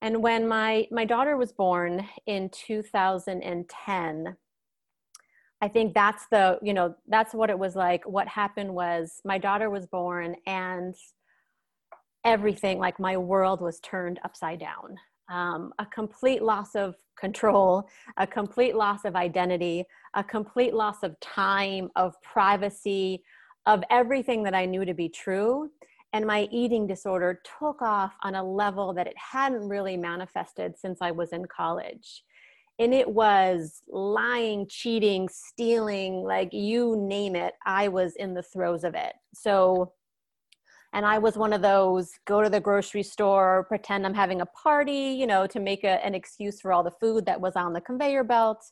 And 0.00 0.22
when 0.22 0.46
my, 0.48 0.86
my 0.90 1.06
daughter 1.06 1.36
was 1.36 1.52
born 1.52 2.06
in 2.26 2.50
2010, 2.50 4.36
I 5.62 5.68
think 5.68 5.94
that's 5.94 6.26
the, 6.30 6.58
you 6.62 6.74
know, 6.74 6.94
that's 7.08 7.32
what 7.34 7.50
it 7.50 7.58
was 7.58 7.74
like. 7.74 8.04
What 8.06 8.28
happened 8.28 8.74
was 8.74 9.20
my 9.24 9.38
daughter 9.38 9.70
was 9.70 9.86
born 9.86 10.36
and 10.46 10.94
everything, 12.24 12.78
like 12.78 13.00
my 13.00 13.16
world 13.16 13.60
was 13.62 13.80
turned 13.80 14.20
upside 14.24 14.60
down. 14.60 14.98
Um, 15.30 15.72
a 15.78 15.86
complete 15.86 16.42
loss 16.42 16.74
of 16.74 16.96
control, 17.18 17.88
a 18.16 18.26
complete 18.26 18.74
loss 18.74 19.04
of 19.04 19.16
identity, 19.16 19.84
a 20.14 20.24
complete 20.24 20.74
loss 20.74 21.02
of 21.02 21.18
time, 21.20 21.88
of 21.96 22.20
privacy, 22.22 23.22
of 23.66 23.82
everything 23.90 24.42
that 24.42 24.54
I 24.54 24.66
knew 24.66 24.84
to 24.84 24.94
be 24.94 25.08
true. 25.08 25.70
And 26.12 26.26
my 26.26 26.48
eating 26.52 26.86
disorder 26.86 27.40
took 27.58 27.82
off 27.82 28.14
on 28.22 28.34
a 28.34 28.44
level 28.44 28.92
that 28.94 29.06
it 29.06 29.16
hadn't 29.16 29.68
really 29.68 29.96
manifested 29.96 30.78
since 30.78 30.98
I 31.00 31.10
was 31.10 31.32
in 31.32 31.44
college. 31.46 32.22
And 32.78 32.92
it 32.92 33.08
was 33.08 33.82
lying, 33.88 34.66
cheating, 34.68 35.28
stealing, 35.28 36.22
like 36.22 36.52
you 36.52 36.96
name 36.96 37.36
it, 37.36 37.54
I 37.64 37.88
was 37.88 38.14
in 38.16 38.34
the 38.34 38.42
throes 38.42 38.84
of 38.84 38.94
it. 38.94 39.14
So, 39.32 39.92
and 40.94 41.04
I 41.04 41.18
was 41.18 41.36
one 41.36 41.52
of 41.52 41.60
those 41.60 42.12
go 42.24 42.40
to 42.40 42.48
the 42.48 42.60
grocery 42.60 43.02
store, 43.02 43.64
pretend 43.68 44.06
I'm 44.06 44.14
having 44.14 44.40
a 44.40 44.46
party, 44.46 45.16
you 45.18 45.26
know, 45.26 45.44
to 45.48 45.58
make 45.58 45.82
a, 45.82 46.04
an 46.06 46.14
excuse 46.14 46.60
for 46.60 46.72
all 46.72 46.84
the 46.84 46.92
food 46.92 47.26
that 47.26 47.40
was 47.40 47.56
on 47.56 47.72
the 47.72 47.80
conveyor 47.80 48.22
belt. 48.22 48.64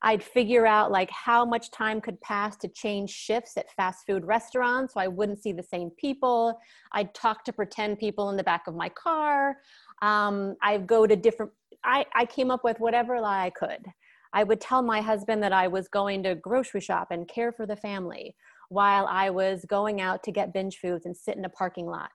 I'd 0.00 0.22
figure 0.22 0.66
out 0.66 0.92
like 0.92 1.10
how 1.10 1.44
much 1.44 1.72
time 1.72 2.00
could 2.00 2.20
pass 2.20 2.56
to 2.58 2.68
change 2.68 3.10
shifts 3.10 3.56
at 3.56 3.72
fast 3.72 4.06
food 4.06 4.24
restaurants 4.24 4.94
so 4.94 5.00
I 5.00 5.08
wouldn't 5.08 5.42
see 5.42 5.50
the 5.50 5.62
same 5.64 5.90
people. 5.98 6.60
I'd 6.92 7.12
talk 7.12 7.44
to 7.44 7.52
pretend 7.52 7.98
people 7.98 8.30
in 8.30 8.36
the 8.36 8.44
back 8.44 8.68
of 8.68 8.76
my 8.76 8.90
car. 8.90 9.56
Um, 10.00 10.54
I'd 10.62 10.86
go 10.86 11.08
to 11.08 11.16
different, 11.16 11.50
I, 11.82 12.06
I 12.14 12.24
came 12.24 12.52
up 12.52 12.62
with 12.62 12.78
whatever 12.78 13.20
lie 13.20 13.46
I 13.46 13.50
could. 13.50 13.84
I 14.32 14.44
would 14.44 14.60
tell 14.60 14.82
my 14.82 15.00
husband 15.00 15.42
that 15.42 15.52
I 15.52 15.66
was 15.66 15.88
going 15.88 16.22
to 16.24 16.36
grocery 16.36 16.80
shop 16.80 17.08
and 17.10 17.26
care 17.26 17.50
for 17.50 17.66
the 17.66 17.76
family 17.76 18.36
while 18.68 19.06
I 19.06 19.30
was 19.30 19.64
going 19.68 20.00
out 20.00 20.22
to 20.24 20.32
get 20.32 20.52
binge 20.52 20.78
foods 20.78 21.06
and 21.06 21.16
sit 21.16 21.36
in 21.36 21.44
a 21.44 21.48
parking 21.50 21.86
lot. 21.86 22.10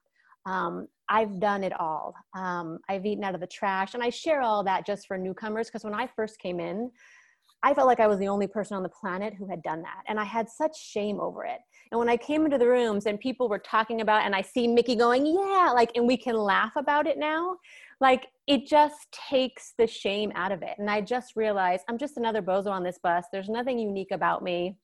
Um, 0.46 0.88
I've 1.08 1.40
done 1.40 1.64
it 1.64 1.78
all. 1.78 2.14
Um, 2.36 2.78
I've 2.88 3.04
eaten 3.04 3.24
out 3.24 3.34
of 3.34 3.40
the 3.40 3.46
trash, 3.46 3.94
and 3.94 4.02
I 4.02 4.10
share 4.10 4.40
all 4.42 4.64
that 4.64 4.86
just 4.86 5.06
for 5.06 5.18
newcomers 5.18 5.68
because 5.68 5.84
when 5.84 5.94
I 5.94 6.06
first 6.06 6.38
came 6.38 6.60
in, 6.60 6.90
I 7.62 7.74
felt 7.74 7.86
like 7.86 8.00
I 8.00 8.06
was 8.06 8.18
the 8.18 8.28
only 8.28 8.46
person 8.46 8.76
on 8.76 8.82
the 8.82 8.88
planet 8.88 9.34
who 9.34 9.46
had 9.46 9.62
done 9.62 9.82
that. 9.82 10.02
And 10.08 10.18
I 10.18 10.24
had 10.24 10.48
such 10.48 10.80
shame 10.80 11.20
over 11.20 11.44
it. 11.44 11.58
And 11.90 11.98
when 11.98 12.08
I 12.08 12.16
came 12.16 12.44
into 12.44 12.56
the 12.56 12.66
rooms 12.66 13.04
and 13.04 13.20
people 13.20 13.48
were 13.48 13.58
talking 13.58 14.00
about, 14.00 14.24
and 14.24 14.34
I 14.34 14.40
see 14.40 14.66
Mickey 14.66 14.96
going, 14.96 15.26
yeah, 15.26 15.70
like, 15.74 15.90
and 15.94 16.06
we 16.06 16.16
can 16.16 16.36
laugh 16.36 16.72
about 16.76 17.06
it 17.06 17.18
now, 17.18 17.56
like, 18.00 18.28
it 18.46 18.66
just 18.66 19.12
takes 19.12 19.74
the 19.76 19.86
shame 19.86 20.32
out 20.34 20.52
of 20.52 20.62
it. 20.62 20.76
And 20.78 20.88
I 20.88 21.02
just 21.02 21.36
realized 21.36 21.84
I'm 21.88 21.98
just 21.98 22.16
another 22.16 22.40
bozo 22.40 22.68
on 22.68 22.82
this 22.82 22.98
bus. 23.02 23.26
There's 23.30 23.50
nothing 23.50 23.78
unique 23.78 24.10
about 24.10 24.42
me. 24.42 24.76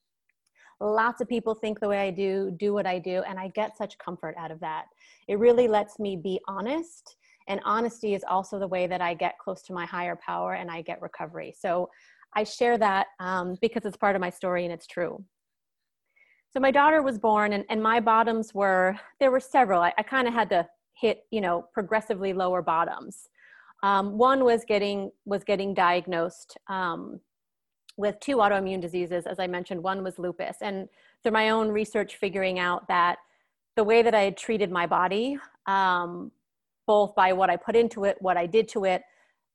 Lots 0.80 1.20
of 1.20 1.28
people 1.28 1.54
think 1.54 1.80
the 1.80 1.88
way 1.88 2.06
I 2.06 2.10
do, 2.10 2.54
do 2.58 2.74
what 2.74 2.86
I 2.86 2.98
do, 2.98 3.22
and 3.26 3.38
I 3.38 3.48
get 3.48 3.76
such 3.76 3.96
comfort 3.98 4.34
out 4.38 4.50
of 4.50 4.60
that. 4.60 4.86
It 5.26 5.38
really 5.38 5.68
lets 5.68 5.98
me 5.98 6.16
be 6.16 6.40
honest. 6.46 7.16
And 7.48 7.60
honesty 7.64 8.14
is 8.14 8.24
also 8.28 8.58
the 8.58 8.68
way 8.68 8.86
that 8.86 9.00
I 9.00 9.14
get 9.14 9.38
close 9.38 9.62
to 9.62 9.72
my 9.72 9.86
higher 9.86 10.16
power 10.16 10.54
and 10.54 10.70
I 10.70 10.82
get 10.82 11.00
recovery. 11.00 11.54
So 11.56 11.88
I 12.34 12.44
share 12.44 12.76
that 12.78 13.06
um, 13.20 13.56
because 13.62 13.86
it's 13.86 13.96
part 13.96 14.16
of 14.16 14.20
my 14.20 14.30
story 14.30 14.64
and 14.64 14.72
it's 14.72 14.86
true. 14.86 15.24
So 16.52 16.60
my 16.60 16.70
daughter 16.70 17.02
was 17.02 17.18
born, 17.18 17.52
and, 17.52 17.64
and 17.68 17.82
my 17.82 18.00
bottoms 18.00 18.54
were 18.54 18.98
there 19.20 19.30
were 19.30 19.40
several. 19.40 19.82
I, 19.82 19.92
I 19.98 20.02
kind 20.02 20.26
of 20.26 20.32
had 20.32 20.48
to 20.50 20.66
hit 20.94 21.24
you 21.30 21.40
know 21.40 21.66
progressively 21.72 22.32
lower 22.32 22.62
bottoms. 22.62 23.28
Um, 23.82 24.16
one 24.16 24.42
was 24.42 24.64
getting 24.66 25.10
was 25.26 25.44
getting 25.44 25.74
diagnosed 25.74 26.56
um, 26.68 27.20
with 27.96 28.18
two 28.20 28.36
autoimmune 28.36 28.80
diseases, 28.80 29.26
as 29.26 29.38
I 29.38 29.46
mentioned. 29.46 29.82
One 29.82 30.02
was 30.02 30.18
lupus, 30.18 30.56
and 30.60 30.88
through 31.22 31.32
my 31.32 31.50
own 31.50 31.68
research, 31.68 32.16
figuring 32.16 32.58
out 32.58 32.86
that 32.88 33.18
the 33.76 33.84
way 33.84 34.02
that 34.02 34.14
I 34.14 34.22
had 34.22 34.36
treated 34.36 34.70
my 34.70 34.86
body, 34.86 35.38
um, 35.66 36.32
both 36.86 37.14
by 37.14 37.32
what 37.32 37.50
I 37.50 37.56
put 37.56 37.76
into 37.76 38.04
it, 38.04 38.16
what 38.20 38.36
I 38.36 38.46
did 38.46 38.68
to 38.68 38.84
it, 38.84 39.02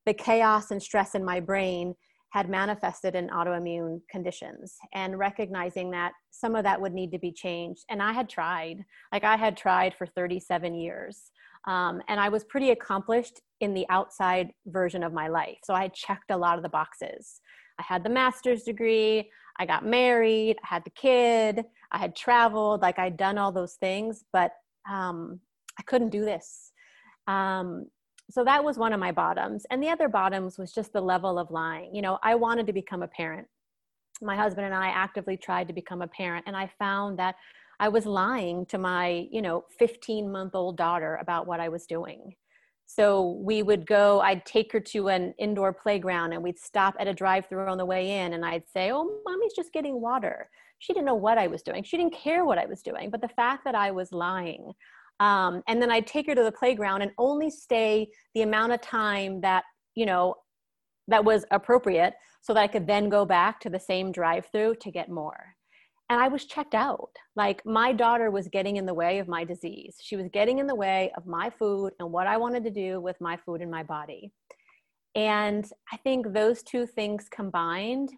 the 0.06 0.14
chaos 0.14 0.72
and 0.72 0.82
stress 0.82 1.16
in 1.16 1.24
my 1.24 1.40
brain, 1.40 1.96
had 2.32 2.50
manifested 2.50 3.14
in 3.14 3.28
autoimmune 3.28 4.00
conditions 4.10 4.78
and 4.94 5.20
recognizing 5.20 5.92
that 5.92 6.14
some 6.30 6.56
of 6.56 6.64
that 6.64 6.80
would 6.80 6.94
need 6.94 7.12
to 7.12 7.20
be 7.20 7.32
changed. 7.32 7.84
And 7.90 8.02
I 8.02 8.14
had 8.14 8.30
tried, 8.30 8.86
like 9.12 9.26
I 9.26 9.36
had 9.36 9.58
tried 9.58 9.94
for 9.94 10.08
37 10.08 10.74
years. 10.74 11.32
Um, 11.68 12.02
and 12.08 12.20
I 12.20 12.30
was 12.30 12.46
pretty 12.46 12.72
accomplished 12.72 13.42
in 13.60 13.74
the 13.74 13.86
outside 13.90 14.52
version 14.68 15.04
of 15.04 15.14
my 15.14 15.28
life. 15.28 15.58
So 15.64 15.74
I 15.74 15.84
had 15.84 15.94
checked 15.94 16.32
a 16.32 16.38
lot 16.38 16.58
of 16.58 16.64
the 16.64 16.70
boxes. 16.70 17.42
I 17.82 17.94
had 17.94 18.04
the 18.04 18.10
master's 18.10 18.64
degree, 18.64 19.30
I 19.58 19.66
got 19.66 19.86
married, 19.86 20.58
I 20.64 20.68
had 20.68 20.84
the 20.84 20.92
kid, 20.92 21.66
I 21.92 21.98
had 21.98 22.16
traveled, 22.16 22.82
like 22.82 23.00
I'd 23.00 23.18
done 23.18 23.38
all 23.38 23.52
those 23.52 23.74
things, 23.74 24.24
but 24.32 24.52
um, 24.90 25.40
I 25.80 25.84
couldn't 25.84 26.10
do 26.10 26.24
this. 26.24 26.72
Um, 27.28 27.88
so 28.30 28.44
that 28.44 28.64
was 28.64 28.78
one 28.78 28.94
of 28.94 29.00
my 29.00 29.12
bottoms. 29.12 29.66
And 29.72 29.82
the 29.82 29.90
other 29.90 30.08
bottoms 30.08 30.58
was 30.58 30.72
just 30.72 30.94
the 30.94 31.02
level 31.02 31.40
of 31.40 31.52
lying. 31.52 31.94
You 31.94 32.02
know 32.02 32.20
i 32.24 32.36
wanted 32.36 32.68
to 32.68 32.74
become 32.74 33.04
a 33.04 33.08
parent. 33.08 33.48
My 34.22 34.36
husband 34.36 34.66
and 34.68 34.76
i 34.76 34.88
actively 34.88 35.38
tried 35.38 35.68
to 35.68 35.74
become 35.74 36.04
a 36.04 36.08
parent 36.08 36.46
and 36.48 36.56
i 36.56 36.70
found 36.78 37.18
that 37.18 37.36
i 37.80 37.88
was 37.90 38.06
lying 38.06 38.68
to 38.68 38.78
my 38.78 39.28
you 39.32 39.42
know 39.42 39.66
15 39.80 40.32
month 40.32 40.54
old 40.54 40.78
daughter 40.78 41.18
about 41.20 41.48
what 41.48 41.60
i 41.60 41.70
was 41.70 41.88
doing 41.88 42.36
so 42.96 43.40
we 43.44 43.64
would 43.64 43.86
go 43.86 44.20
i'd 44.22 44.46
take 44.46 44.72
her 44.72 44.80
to 44.80 45.10
an 45.10 45.34
indoor 45.38 45.72
playground 45.72 46.34
and 46.34 46.44
we'd 46.44 46.60
stop 46.60 46.96
at 47.00 47.08
a 47.08 47.14
drive 47.14 47.46
through 47.46 47.68
on 47.68 47.78
the 47.78 47.86
way 47.86 48.20
in 48.20 48.34
and 48.34 48.46
i'd 48.46 48.68
say 48.68 48.92
oh 48.92 49.10
mommy's 49.26 49.54
just 49.54 49.74
getting 49.74 50.02
water 50.02 50.50
she 50.80 50.94
didn't 50.94 51.06
know 51.06 51.16
what 51.16 51.38
i 51.38 51.48
was 51.48 51.62
doing 51.62 51.84
she 51.84 51.98
didn't 51.98 52.14
care 52.14 52.46
what 52.46 52.58
i 52.58 52.66
was 52.66 52.82
doing 52.82 53.10
but 53.10 53.22
the 53.22 53.30
fact 53.30 53.64
that 53.64 53.76
i 53.76 53.92
was 53.92 54.12
lying 54.12 54.74
um, 55.22 55.62
and 55.68 55.80
then 55.80 55.92
I'd 55.92 56.08
take 56.08 56.26
her 56.26 56.34
to 56.34 56.44
the 56.44 56.52
playground 56.52 57.04
and 57.04 57.12
only 57.20 57.52
stay 57.52 58.10
the 58.34 58.42
amount 58.42 58.74
of 58.74 58.82
time 58.82 59.40
that, 59.42 59.64
you 59.94 60.08
know, 60.08 60.34
that 61.08 61.24
was 61.24 61.46
appropriate 61.52 62.16
so 62.42 62.56
that 62.56 62.62
I 62.64 62.68
could 62.68 62.88
then 62.88 63.08
go 63.08 63.24
back 63.24 63.60
to 63.60 63.70
the 63.70 63.80
same 63.80 64.12
drive 64.12 64.48
through 64.52 64.76
to 64.82 64.90
get 64.90 65.10
more. 65.10 65.56
And 66.12 66.20
I 66.20 66.28
was 66.28 66.44
checked 66.44 66.76
out. 66.76 67.12
Like 67.38 67.66
my 67.66 67.94
daughter 67.94 68.32
was 68.32 68.50
getting 68.50 68.76
in 68.76 68.86
the 68.86 68.94
way 68.94 69.20
of 69.20 69.30
my 69.30 69.46
disease. 69.46 69.96
She 70.02 70.18
was 70.18 70.28
getting 70.28 70.60
in 70.60 70.68
the 70.68 70.76
way 70.76 71.10
of 71.16 71.26
my 71.26 71.50
food 71.50 71.94
and 72.02 72.12
what 72.12 72.28
I 72.28 72.36
wanted 72.36 72.66
to 72.66 72.70
do 72.70 73.00
with 73.00 73.16
my 73.22 73.38
food 73.38 73.62
in 73.62 73.72
my 73.72 73.82
body. 73.82 74.34
And 75.16 75.66
I 75.90 75.96
think 75.96 76.34
those 76.34 76.64
two 76.64 76.86
things 76.86 77.30
combined 77.34 78.12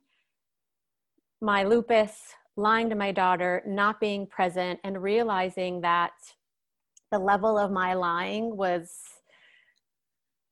my 1.39 1.65
lupus, 1.65 2.17
lying 2.57 2.89
to 2.89 2.95
my 2.95 3.11
daughter, 3.11 3.61
not 3.67 3.99
being 3.99 4.25
present, 4.25 4.79
and 4.83 5.03
realizing 5.03 5.81
that 5.81 6.13
the 7.11 7.19
level 7.19 7.59
of 7.59 7.69
my 7.69 7.93
lying 7.93 8.57
was 8.57 8.89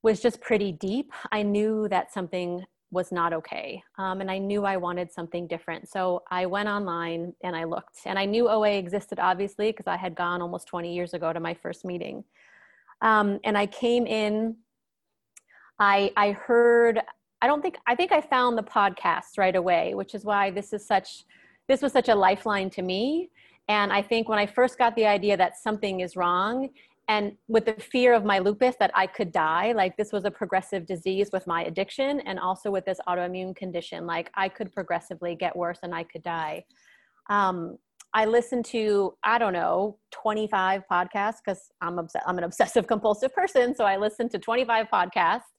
was 0.03 0.19
just 0.19 0.41
pretty 0.41 0.71
deep 0.71 1.11
i 1.31 1.43
knew 1.43 1.87
that 1.89 2.11
something 2.11 2.63
was 2.91 3.11
not 3.11 3.33
okay 3.33 3.81
um, 3.97 4.21
and 4.21 4.29
i 4.29 4.37
knew 4.37 4.65
i 4.65 4.77
wanted 4.77 5.11
something 5.11 5.47
different. 5.47 5.87
So 5.89 6.23
i 6.29 6.45
went 6.45 6.69
online 6.69 7.33
and 7.43 7.55
i 7.55 7.63
looked 7.63 7.99
and 8.05 8.19
i 8.19 8.25
knew 8.25 8.49
oa 8.49 8.71
existed 8.71 9.19
obviously 9.19 9.71
because 9.71 9.87
i 9.87 9.97
had 9.97 10.15
gone 10.15 10.41
almost 10.41 10.67
20 10.67 10.93
years 10.93 11.13
ago 11.13 11.33
to 11.33 11.39
my 11.39 11.53
first 11.53 11.85
meeting. 11.85 12.23
Um, 13.01 13.39
and 13.43 13.57
i 13.57 13.65
came 13.65 14.05
in 14.05 14.55
i 15.79 16.11
i 16.15 16.31
heard 16.31 16.99
i 17.41 17.47
don't 17.47 17.61
think 17.61 17.77
i 17.87 17.95
think 17.95 18.11
i 18.11 18.21
found 18.21 18.57
the 18.57 18.63
podcast 18.63 19.37
right 19.37 19.55
away 19.55 19.95
which 19.95 20.13
is 20.13 20.23
why 20.23 20.51
this 20.51 20.73
is 20.73 20.85
such 20.85 21.23
this 21.71 21.81
was 21.81 21.93
such 21.93 22.09
a 22.09 22.15
lifeline 22.15 22.69
to 22.71 22.81
me. 22.81 23.29
And 23.69 23.93
I 23.93 24.01
think 24.01 24.27
when 24.27 24.37
I 24.37 24.45
first 24.45 24.77
got 24.77 24.95
the 24.95 25.05
idea 25.05 25.37
that 25.37 25.57
something 25.57 26.01
is 26.01 26.17
wrong, 26.17 26.69
and 27.11 27.33
with 27.49 27.65
the 27.65 27.73
fear 27.73 28.13
of 28.13 28.23
my 28.23 28.39
lupus 28.39 28.77
that 28.79 28.89
I 28.95 29.05
could 29.05 29.33
die, 29.33 29.73
like 29.73 29.97
this 29.97 30.13
was 30.13 30.23
a 30.23 30.31
progressive 30.31 30.85
disease 30.85 31.27
with 31.33 31.45
my 31.45 31.65
addiction, 31.65 32.21
and 32.21 32.39
also 32.39 32.71
with 32.71 32.85
this 32.85 33.01
autoimmune 33.05 33.53
condition, 33.53 34.07
like 34.07 34.31
I 34.35 34.47
could 34.47 34.71
progressively 34.71 35.35
get 35.35 35.53
worse 35.53 35.79
and 35.83 35.93
I 35.93 36.03
could 36.03 36.23
die. 36.23 36.63
Um, 37.29 37.77
I 38.13 38.23
listened 38.23 38.63
to 38.67 39.13
I 39.25 39.39
don't 39.39 39.51
know 39.51 39.97
25 40.11 40.83
podcasts 40.89 41.39
because 41.43 41.69
I'm 41.81 41.99
obs- 41.99 42.15
I'm 42.25 42.37
an 42.37 42.45
obsessive 42.45 42.87
compulsive 42.93 43.33
person, 43.33 43.75
so 43.75 43.83
I 43.83 43.97
listened 43.97 44.31
to 44.31 44.39
25 44.39 44.87
podcasts. 44.87 45.51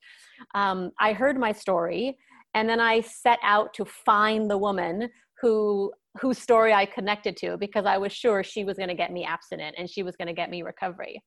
Um, 0.54 0.90
I 0.98 1.12
heard 1.12 1.38
my 1.38 1.52
story, 1.52 2.16
and 2.54 2.66
then 2.66 2.80
I 2.80 3.02
set 3.02 3.40
out 3.42 3.74
to 3.74 3.84
find 3.84 4.50
the 4.50 4.56
woman 4.56 5.10
who 5.42 5.92
whose 6.18 6.38
story 6.38 6.72
I 6.72 6.86
connected 6.86 7.36
to 7.38 7.58
because 7.58 7.84
I 7.84 7.98
was 7.98 8.10
sure 8.10 8.42
she 8.42 8.64
was 8.64 8.78
going 8.78 8.88
to 8.88 8.94
get 8.94 9.12
me 9.12 9.24
abstinent 9.24 9.74
and 9.76 9.88
she 9.88 10.02
was 10.02 10.16
going 10.16 10.28
to 10.28 10.34
get 10.34 10.48
me 10.48 10.62
recovery. 10.62 11.22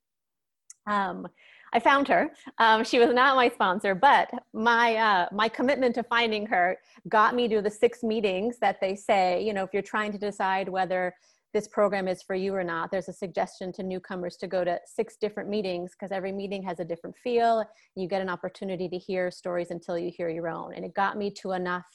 Um, 0.88 1.28
I 1.74 1.80
found 1.80 2.08
her. 2.08 2.32
Um, 2.58 2.84
she 2.84 3.00
was 3.00 3.14
not 3.14 3.36
my 3.36 3.50
sponsor, 3.50 3.96
but 3.96 4.30
my 4.54 4.96
uh, 4.96 5.28
my 5.32 5.50
commitment 5.50 5.96
to 5.96 6.04
finding 6.04 6.46
her 6.48 6.78
got 7.10 7.36
me 7.36 7.48
to 7.50 7.62
the 7.62 7.70
six 7.70 8.02
meetings 8.04 8.58
that 8.60 8.80
they 8.80 8.96
say. 8.96 9.44
You 9.44 9.54
know, 9.54 9.64
if 9.64 9.72
you're 9.74 9.82
trying 9.82 10.12
to 10.14 10.18
decide 10.18 10.70
whether 10.70 11.14
this 11.56 11.68
program 11.70 12.10
is 12.10 12.22
for 12.22 12.36
you 12.36 12.54
or 12.54 12.66
not. 12.66 12.92
There's 12.92 13.08
a 13.08 13.14
suggestion 13.14 13.72
to 13.74 13.84
newcomers 13.84 14.36
to 14.38 14.48
go 14.48 14.66
to 14.66 14.78
six 14.86 15.16
different 15.16 15.50
meetings 15.50 15.92
because 15.92 16.12
every 16.12 16.34
meeting 16.34 16.62
has 16.64 16.82
a 16.82 16.86
different 16.86 17.16
feel. 17.16 17.64
You 17.96 18.10
get 18.10 18.22
an 18.22 18.28
opportunity 18.28 18.90
to 18.90 18.98
hear 18.98 19.32
stories 19.32 19.72
until 19.72 19.98
you 19.98 20.12
hear 20.12 20.28
your 20.28 20.50
own. 20.50 20.74
And 20.76 20.84
it 20.84 20.94
got 20.94 21.18
me 21.18 21.32
to 21.42 21.54
enough 21.54 21.86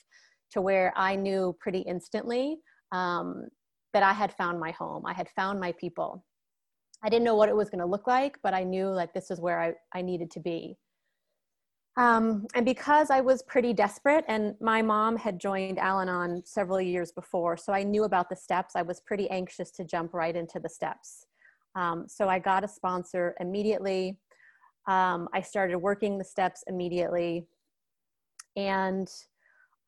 to 0.53 0.63
where 0.63 0.95
I 0.97 1.15
knew 1.15 1.55
pretty 1.61 1.81
instantly 1.81 2.57
um, 2.91 3.49
that 3.93 4.03
I 4.03 4.15
had 4.15 4.33
found 4.33 4.59
my 4.59 4.71
home. 4.71 5.05
I 5.05 5.13
had 5.13 5.29
found 5.37 5.61
my 5.61 5.73
people. 5.73 6.25
I 7.03 7.09
didn't 7.09 7.25
know 7.25 7.35
what 7.35 7.49
it 7.49 7.57
was 7.57 7.71
going 7.71 7.81
to 7.81 7.87
look 7.87 8.07
like, 8.07 8.39
but 8.43 8.55
I 8.55 8.65
knew 8.65 8.89
like 8.89 9.15
this 9.15 9.31
is 9.31 9.41
where 9.41 9.61
I, 9.61 9.73
I 9.93 10.03
needed 10.03 10.31
to 10.33 10.41
be. 10.41 10.77
Um, 11.97 12.47
and 12.55 12.65
because 12.65 13.11
I 13.11 13.21
was 13.21 13.43
pretty 13.43 13.73
desperate, 13.73 14.25
and 14.29 14.55
my 14.61 14.81
mom 14.81 15.17
had 15.17 15.41
joined 15.41 15.79
Al 15.79 16.01
Anon 16.01 16.43
several 16.45 16.81
years 16.81 17.13
before, 17.13 17.57
so 17.57 17.73
I 17.73 17.83
knew 17.83 18.05
about 18.05 18.31
the 18.31 18.37
steps, 18.37 18.77
I 18.77 18.83
was 18.83 19.01
pretty 19.01 19.29
anxious 19.31 19.71
to 19.73 19.85
jump 19.85 20.15
right 20.15 20.35
into 20.37 20.61
the 20.61 20.69
steps. 20.69 21.27
Um, 21.75 22.07
so 22.09 22.29
I 22.29 22.39
got 22.39 22.65
a 22.65 22.69
sponsor 22.69 23.35
immediately. 23.41 24.19
Um, 24.87 25.29
I 25.35 25.41
started 25.41 25.79
working 25.79 26.19
the 26.19 26.25
steps 26.25 26.65
immediately. 26.67 27.47
And 28.57 29.09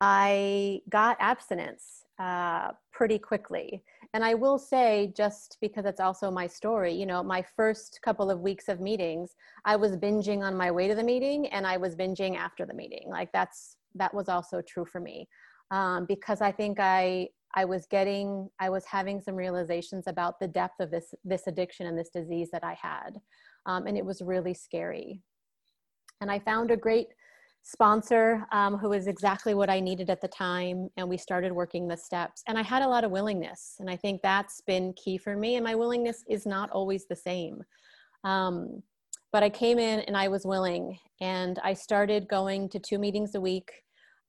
I 0.00 0.80
got 0.88 1.16
abstinence 1.20 2.01
uh, 2.22 2.70
pretty 2.92 3.18
quickly. 3.18 3.82
And 4.14 4.22
I 4.24 4.34
will 4.34 4.58
say, 4.58 5.12
just 5.16 5.58
because 5.60 5.86
it's 5.86 5.98
also 5.98 6.30
my 6.30 6.46
story, 6.46 6.92
you 6.92 7.04
know, 7.04 7.22
my 7.22 7.44
first 7.56 7.98
couple 8.04 8.30
of 8.30 8.40
weeks 8.40 8.68
of 8.68 8.80
meetings, 8.80 9.34
I 9.64 9.74
was 9.74 9.96
binging 9.96 10.40
on 10.42 10.56
my 10.56 10.70
way 10.70 10.86
to 10.86 10.94
the 10.94 11.02
meeting 11.02 11.48
and 11.48 11.66
I 11.66 11.78
was 11.78 11.96
binging 11.96 12.36
after 12.36 12.64
the 12.64 12.74
meeting. 12.74 13.06
Like 13.08 13.32
that's, 13.32 13.76
that 13.96 14.14
was 14.14 14.28
also 14.28 14.62
true 14.62 14.84
for 14.84 15.00
me. 15.00 15.28
Um, 15.72 16.04
because 16.06 16.40
I 16.40 16.52
think 16.52 16.78
I, 16.78 17.28
I 17.56 17.64
was 17.64 17.86
getting, 17.86 18.48
I 18.60 18.70
was 18.70 18.84
having 18.84 19.20
some 19.20 19.34
realizations 19.34 20.04
about 20.06 20.38
the 20.38 20.48
depth 20.48 20.78
of 20.78 20.90
this, 20.90 21.14
this 21.24 21.48
addiction 21.48 21.86
and 21.86 21.98
this 21.98 22.10
disease 22.10 22.50
that 22.52 22.62
I 22.62 22.76
had. 22.80 23.20
Um, 23.66 23.86
and 23.86 23.96
it 23.96 24.04
was 24.04 24.22
really 24.22 24.54
scary. 24.54 25.20
And 26.20 26.30
I 26.30 26.38
found 26.38 26.70
a 26.70 26.76
great 26.76 27.08
sponsor 27.62 28.44
um, 28.52 28.76
who 28.76 28.90
was 28.90 29.06
exactly 29.06 29.54
what 29.54 29.70
I 29.70 29.80
needed 29.80 30.10
at 30.10 30.20
the 30.20 30.28
time. 30.28 30.88
And 30.96 31.08
we 31.08 31.16
started 31.16 31.52
working 31.52 31.86
the 31.86 31.96
steps. 31.96 32.42
And 32.48 32.58
I 32.58 32.62
had 32.62 32.82
a 32.82 32.88
lot 32.88 33.04
of 33.04 33.10
willingness. 33.10 33.76
And 33.78 33.88
I 33.88 33.96
think 33.96 34.20
that's 34.22 34.60
been 34.62 34.92
key 34.94 35.16
for 35.16 35.36
me. 35.36 35.56
And 35.56 35.64
my 35.64 35.74
willingness 35.74 36.24
is 36.28 36.44
not 36.44 36.70
always 36.70 37.06
the 37.06 37.16
same. 37.16 37.62
Um, 38.24 38.82
but 39.32 39.42
I 39.42 39.48
came 39.48 39.78
in 39.78 40.00
and 40.00 40.16
I 40.16 40.28
was 40.28 40.44
willing. 40.44 40.98
And 41.20 41.58
I 41.62 41.74
started 41.74 42.28
going 42.28 42.68
to 42.70 42.78
two 42.78 42.98
meetings 42.98 43.34
a 43.34 43.40
week. 43.40 43.70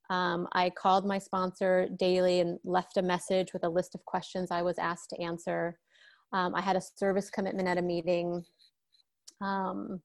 Um, 0.09 0.47
I 0.53 0.69
called 0.69 1.05
my 1.05 1.17
sponsor 1.17 1.87
daily 1.97 2.39
and 2.39 2.59
left 2.63 2.97
a 2.97 3.01
message 3.01 3.51
with 3.51 3.63
a 3.63 3.69
list 3.69 3.95
of 3.95 4.05
questions 4.05 4.51
I 4.51 4.61
was 4.61 4.77
asked 4.77 5.09
to 5.09 5.21
answer. 5.21 5.79
Um, 6.33 6.53
I 6.53 6.61
had 6.61 6.75
a 6.75 6.81
service 6.81 7.29
commitment 7.29 7.67
at 7.67 7.77
a 7.77 7.81
meeting. 7.81 8.43
Um, 9.41 10.01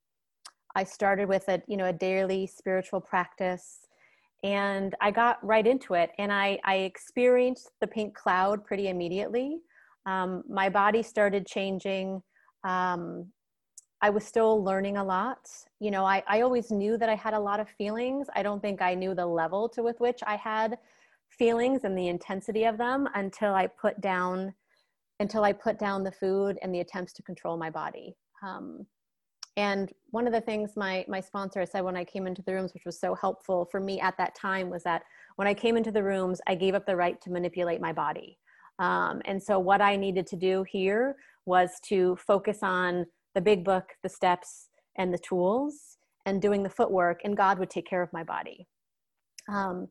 I 0.78 0.84
started 0.84 1.28
with 1.28 1.48
a 1.48 1.60
you 1.66 1.76
know 1.76 1.86
a 1.86 1.92
daily 1.92 2.46
spiritual 2.46 3.00
practice, 3.00 3.80
and 4.44 4.94
I 5.00 5.10
got 5.10 5.44
right 5.44 5.66
into 5.66 5.94
it. 5.94 6.10
And 6.18 6.32
I 6.32 6.60
I 6.62 6.76
experienced 6.92 7.72
the 7.80 7.88
pink 7.88 8.14
cloud 8.14 8.64
pretty 8.64 8.86
immediately. 8.88 9.58
Um, 10.06 10.44
my 10.48 10.68
body 10.68 11.02
started 11.02 11.48
changing. 11.48 12.22
Um, 12.62 13.26
I 14.00 14.10
was 14.10 14.24
still 14.24 14.62
learning 14.62 14.98
a 14.98 15.02
lot. 15.02 15.40
You 15.80 15.90
know, 15.90 16.04
I, 16.04 16.22
I 16.28 16.42
always 16.42 16.70
knew 16.70 16.96
that 16.98 17.08
I 17.08 17.16
had 17.16 17.34
a 17.34 17.40
lot 17.40 17.58
of 17.58 17.68
feelings. 17.70 18.28
I 18.36 18.44
don't 18.44 18.62
think 18.62 18.80
I 18.80 18.94
knew 18.94 19.12
the 19.16 19.26
level 19.26 19.68
to 19.70 19.82
with 19.82 19.98
which 19.98 20.20
I 20.24 20.36
had 20.36 20.78
feelings 21.28 21.80
and 21.82 21.98
the 21.98 22.06
intensity 22.06 22.64
of 22.66 22.78
them 22.78 23.08
until 23.16 23.52
I 23.52 23.66
put 23.66 24.00
down 24.00 24.54
until 25.18 25.42
I 25.42 25.52
put 25.52 25.80
down 25.80 26.04
the 26.04 26.12
food 26.12 26.56
and 26.62 26.72
the 26.72 26.78
attempts 26.78 27.12
to 27.14 27.22
control 27.24 27.56
my 27.56 27.70
body. 27.70 28.14
Um, 28.46 28.86
and 29.58 29.92
one 30.10 30.28
of 30.28 30.32
the 30.32 30.40
things 30.40 30.76
my 30.76 31.04
my 31.08 31.20
sponsor 31.20 31.66
said 31.66 31.80
when 31.80 31.96
I 31.96 32.04
came 32.04 32.28
into 32.28 32.42
the 32.42 32.54
rooms, 32.54 32.72
which 32.72 32.84
was 32.86 33.00
so 33.00 33.12
helpful 33.16 33.66
for 33.72 33.80
me 33.80 34.00
at 34.00 34.16
that 34.16 34.36
time, 34.36 34.70
was 34.70 34.84
that 34.84 35.02
when 35.34 35.48
I 35.48 35.52
came 35.52 35.76
into 35.76 35.90
the 35.90 36.02
rooms, 36.02 36.40
I 36.46 36.54
gave 36.54 36.76
up 36.76 36.86
the 36.86 36.94
right 36.94 37.20
to 37.22 37.30
manipulate 37.30 37.80
my 37.80 37.92
body. 37.92 38.38
Um, 38.78 39.20
and 39.24 39.42
so 39.42 39.58
what 39.58 39.80
I 39.80 39.96
needed 39.96 40.28
to 40.28 40.36
do 40.36 40.64
here 40.70 41.16
was 41.44 41.70
to 41.86 42.16
focus 42.24 42.58
on 42.62 43.04
the 43.34 43.40
big 43.40 43.64
book, 43.64 43.86
the 44.04 44.08
steps, 44.08 44.68
and 44.96 45.12
the 45.12 45.18
tools, 45.18 45.98
and 46.24 46.40
doing 46.40 46.62
the 46.62 46.70
footwork, 46.70 47.22
and 47.24 47.36
God 47.36 47.58
would 47.58 47.70
take 47.70 47.86
care 47.86 48.02
of 48.02 48.12
my 48.12 48.22
body. 48.22 48.68
Um, 49.52 49.88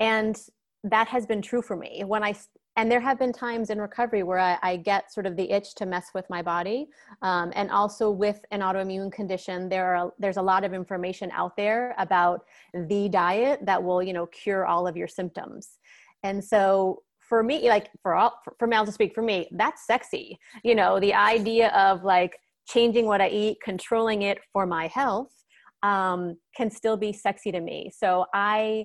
and 0.00 0.36
that 0.82 1.06
has 1.06 1.24
been 1.24 1.40
true 1.40 1.62
for 1.62 1.76
me. 1.76 2.02
When 2.04 2.24
I 2.24 2.34
and 2.76 2.90
there 2.90 3.00
have 3.00 3.18
been 3.18 3.32
times 3.32 3.70
in 3.70 3.80
recovery 3.80 4.22
where 4.22 4.38
I, 4.38 4.58
I, 4.62 4.76
get 4.76 5.12
sort 5.12 5.26
of 5.26 5.36
the 5.36 5.50
itch 5.50 5.74
to 5.76 5.86
mess 5.86 6.08
with 6.14 6.28
my 6.28 6.42
body. 6.42 6.88
Um, 7.22 7.52
and 7.54 7.70
also 7.70 8.10
with 8.10 8.40
an 8.50 8.60
autoimmune 8.60 9.12
condition 9.12 9.68
there 9.68 9.94
are 9.94 10.12
there's 10.18 10.36
a 10.36 10.42
lot 10.42 10.64
of 10.64 10.74
information 10.74 11.30
out 11.32 11.56
there 11.56 11.94
about 11.98 12.44
the 12.72 13.08
diet 13.08 13.60
that 13.62 13.82
will 13.82 14.02
you 14.02 14.12
know 14.12 14.26
cure 14.26 14.66
all 14.66 14.86
of 14.86 14.96
your 14.96 15.08
symptoms. 15.08 15.78
And 16.22 16.42
so 16.42 17.02
for 17.20 17.42
me 17.42 17.68
like 17.68 17.90
for 18.02 18.14
all 18.14 18.40
for, 18.58 18.66
Mel 18.66 18.84
to 18.84 18.92
speak 18.92 19.14
for 19.14 19.22
me 19.22 19.48
that's 19.52 19.86
sexy. 19.86 20.38
You 20.62 20.74
know 20.74 20.98
the 20.98 21.14
idea 21.14 21.68
of 21.68 22.04
like 22.04 22.38
changing 22.66 23.04
what 23.04 23.20
i 23.20 23.28
eat 23.28 23.58
controlling 23.62 24.22
it 24.22 24.38
for 24.50 24.64
my 24.64 24.86
health 24.86 25.30
um, 25.82 26.38
can 26.56 26.70
still 26.70 26.96
be 26.96 27.12
sexy 27.12 27.52
to 27.52 27.60
me. 27.60 27.90
So 27.94 28.26
i 28.34 28.84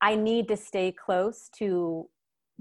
i 0.00 0.14
need 0.14 0.48
to 0.48 0.56
stay 0.56 0.92
close 0.92 1.50
to 1.58 2.08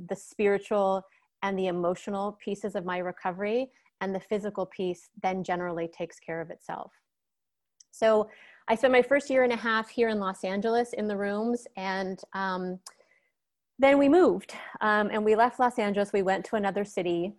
the 0.08 0.16
spiritual 0.16 1.04
and 1.44 1.58
the 1.58 1.68
emotional 1.68 2.38
pieces 2.44 2.76
of 2.76 2.86
my 2.86 2.98
recovery 2.98 3.70
and 4.02 4.14
the 4.14 4.20
physical 4.20 4.66
piece 4.66 5.10
then 5.22 5.44
generally 5.44 5.88
takes 5.88 6.20
care 6.20 6.42
of 6.42 6.50
itself. 6.50 6.92
So 7.92 8.30
i 8.68 8.76
spent 8.76 8.94
my 8.94 9.02
first 9.02 9.30
year 9.32 9.44
and 9.44 9.52
a 9.52 9.58
half 9.58 9.90
here 9.90 10.10
in 10.10 10.20
los 10.20 10.44
angeles 10.44 10.94
in 10.94 11.08
the 11.08 11.18
rooms 11.18 11.66
and 11.76 12.22
um, 12.34 12.80
then 13.80 13.98
we 13.98 14.10
moved. 14.10 14.54
Um, 14.82 15.10
and 15.12 15.26
we 15.26 15.36
left 15.36 15.60
los 15.60 15.80
angeles 15.80 16.14
we 16.14 16.22
went 16.22 16.46
to 16.46 16.56
another 16.56 16.86
city 16.86 17.34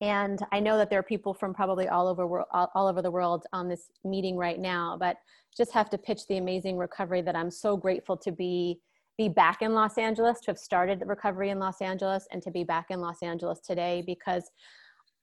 and 0.00 0.40
i 0.52 0.60
know 0.60 0.76
that 0.76 0.90
there 0.90 0.98
are 0.98 1.04
people 1.04 1.34
from 1.34 1.54
probably 1.54 1.88
all 1.88 2.08
over 2.08 2.44
all, 2.52 2.70
all 2.74 2.86
over 2.86 3.00
the 3.02 3.10
world 3.10 3.46
on 3.52 3.68
this 3.68 3.90
meeting 4.04 4.36
right 4.36 4.58
now 4.58 4.96
but 4.98 5.16
just 5.56 5.72
have 5.72 5.88
to 5.90 5.98
pitch 5.98 6.26
the 6.26 6.36
amazing 6.36 6.76
recovery 6.76 7.22
that 7.22 7.36
i'm 7.36 7.50
so 7.50 7.76
grateful 7.76 8.16
to 8.16 8.32
be 8.32 8.80
be 9.16 9.28
back 9.28 9.62
in 9.62 9.74
Los 9.74 9.98
Angeles, 9.98 10.40
to 10.40 10.50
have 10.50 10.58
started 10.58 11.02
recovery 11.06 11.50
in 11.50 11.58
Los 11.58 11.80
Angeles, 11.80 12.26
and 12.32 12.42
to 12.42 12.50
be 12.50 12.64
back 12.64 12.86
in 12.90 13.00
Los 13.00 13.22
Angeles 13.22 13.60
today 13.60 14.02
because 14.06 14.50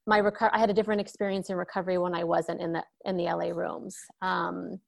my 0.07 0.19
reco- 0.19 0.49
I 0.51 0.59
had 0.59 0.69
a 0.69 0.73
different 0.73 1.01
experience 1.01 1.49
in 1.49 1.55
recovery 1.55 1.97
when 1.97 2.15
I 2.15 2.23
wasn't 2.23 2.61
in 2.61 2.73
the 2.73 2.83
in 3.05 3.17
the 3.17 3.25
LA 3.25 3.49
rooms. 3.49 3.97
Um, 4.21 4.79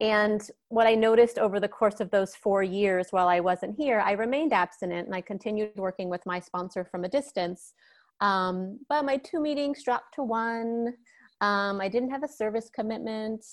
and 0.00 0.42
what 0.68 0.86
I 0.86 0.94
noticed 0.94 1.38
over 1.38 1.58
the 1.58 1.68
course 1.68 2.00
of 2.00 2.10
those 2.10 2.36
four 2.36 2.62
years 2.62 3.08
while 3.10 3.28
I 3.28 3.40
wasn't 3.40 3.76
here, 3.78 4.00
I 4.00 4.12
remained 4.12 4.52
abstinent 4.52 5.06
and 5.06 5.14
I 5.14 5.22
continued 5.22 5.72
working 5.76 6.10
with 6.10 6.20
my 6.26 6.38
sponsor 6.38 6.84
from 6.84 7.04
a 7.04 7.08
distance. 7.08 7.72
Um, 8.20 8.78
but 8.90 9.06
my 9.06 9.16
two 9.16 9.40
meetings 9.40 9.82
dropped 9.82 10.14
to 10.14 10.22
one. 10.22 10.94
Um, 11.40 11.80
I 11.80 11.88
didn't 11.88 12.10
have 12.10 12.22
a 12.22 12.28
service 12.28 12.70
commitment. 12.74 13.44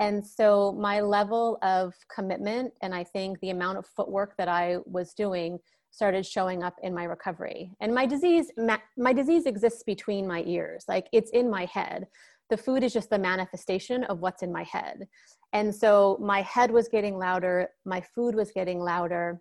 And 0.00 0.24
so 0.24 0.72
my 0.78 1.00
level 1.00 1.58
of 1.62 1.94
commitment 2.14 2.72
and 2.82 2.94
I 2.94 3.04
think 3.04 3.40
the 3.40 3.50
amount 3.50 3.78
of 3.78 3.86
footwork 3.86 4.36
that 4.36 4.48
I 4.48 4.78
was 4.84 5.12
doing 5.12 5.58
started 5.90 6.24
showing 6.24 6.62
up 6.62 6.76
in 6.82 6.94
my 6.94 7.04
recovery. 7.04 7.72
And 7.80 7.94
my 7.94 8.06
disease 8.06 8.52
my 8.96 9.12
disease 9.12 9.46
exists 9.46 9.82
between 9.82 10.26
my 10.26 10.44
ears. 10.46 10.84
Like 10.86 11.08
it's 11.12 11.30
in 11.30 11.50
my 11.50 11.64
head. 11.64 12.06
The 12.50 12.56
food 12.56 12.82
is 12.82 12.92
just 12.92 13.10
the 13.10 13.18
manifestation 13.18 14.04
of 14.04 14.20
what's 14.20 14.42
in 14.42 14.52
my 14.52 14.62
head. 14.62 15.08
And 15.52 15.74
so 15.74 16.18
my 16.20 16.42
head 16.42 16.70
was 16.70 16.88
getting 16.88 17.18
louder, 17.18 17.70
my 17.84 18.00
food 18.00 18.34
was 18.34 18.52
getting 18.52 18.80
louder. 18.80 19.40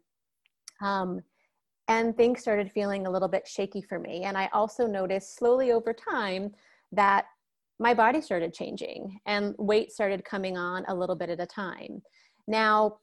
Um, 0.81 1.21
and 1.87 2.17
things 2.17 2.41
started 2.41 2.71
feeling 2.71 3.07
a 3.07 3.09
little 3.09 3.29
bit 3.29 3.47
shaky 3.47 3.81
for 3.81 3.97
me. 3.97 4.23
And 4.23 4.37
I 4.37 4.49
also 4.51 4.87
noticed 4.87 5.37
slowly 5.37 5.71
over 5.71 5.93
time 5.93 6.53
that 6.91 7.25
my 7.79 7.93
body 7.93 8.21
started 8.21 8.53
changing 8.53 9.19
and 9.25 9.53
weight 9.57 9.91
started 9.91 10.25
coming 10.25 10.57
on 10.57 10.83
a 10.87 10.95
little 10.95 11.15
bit 11.15 11.29
at 11.29 11.39
a 11.39 11.45
time. 11.45 12.01
Now, 12.47 12.97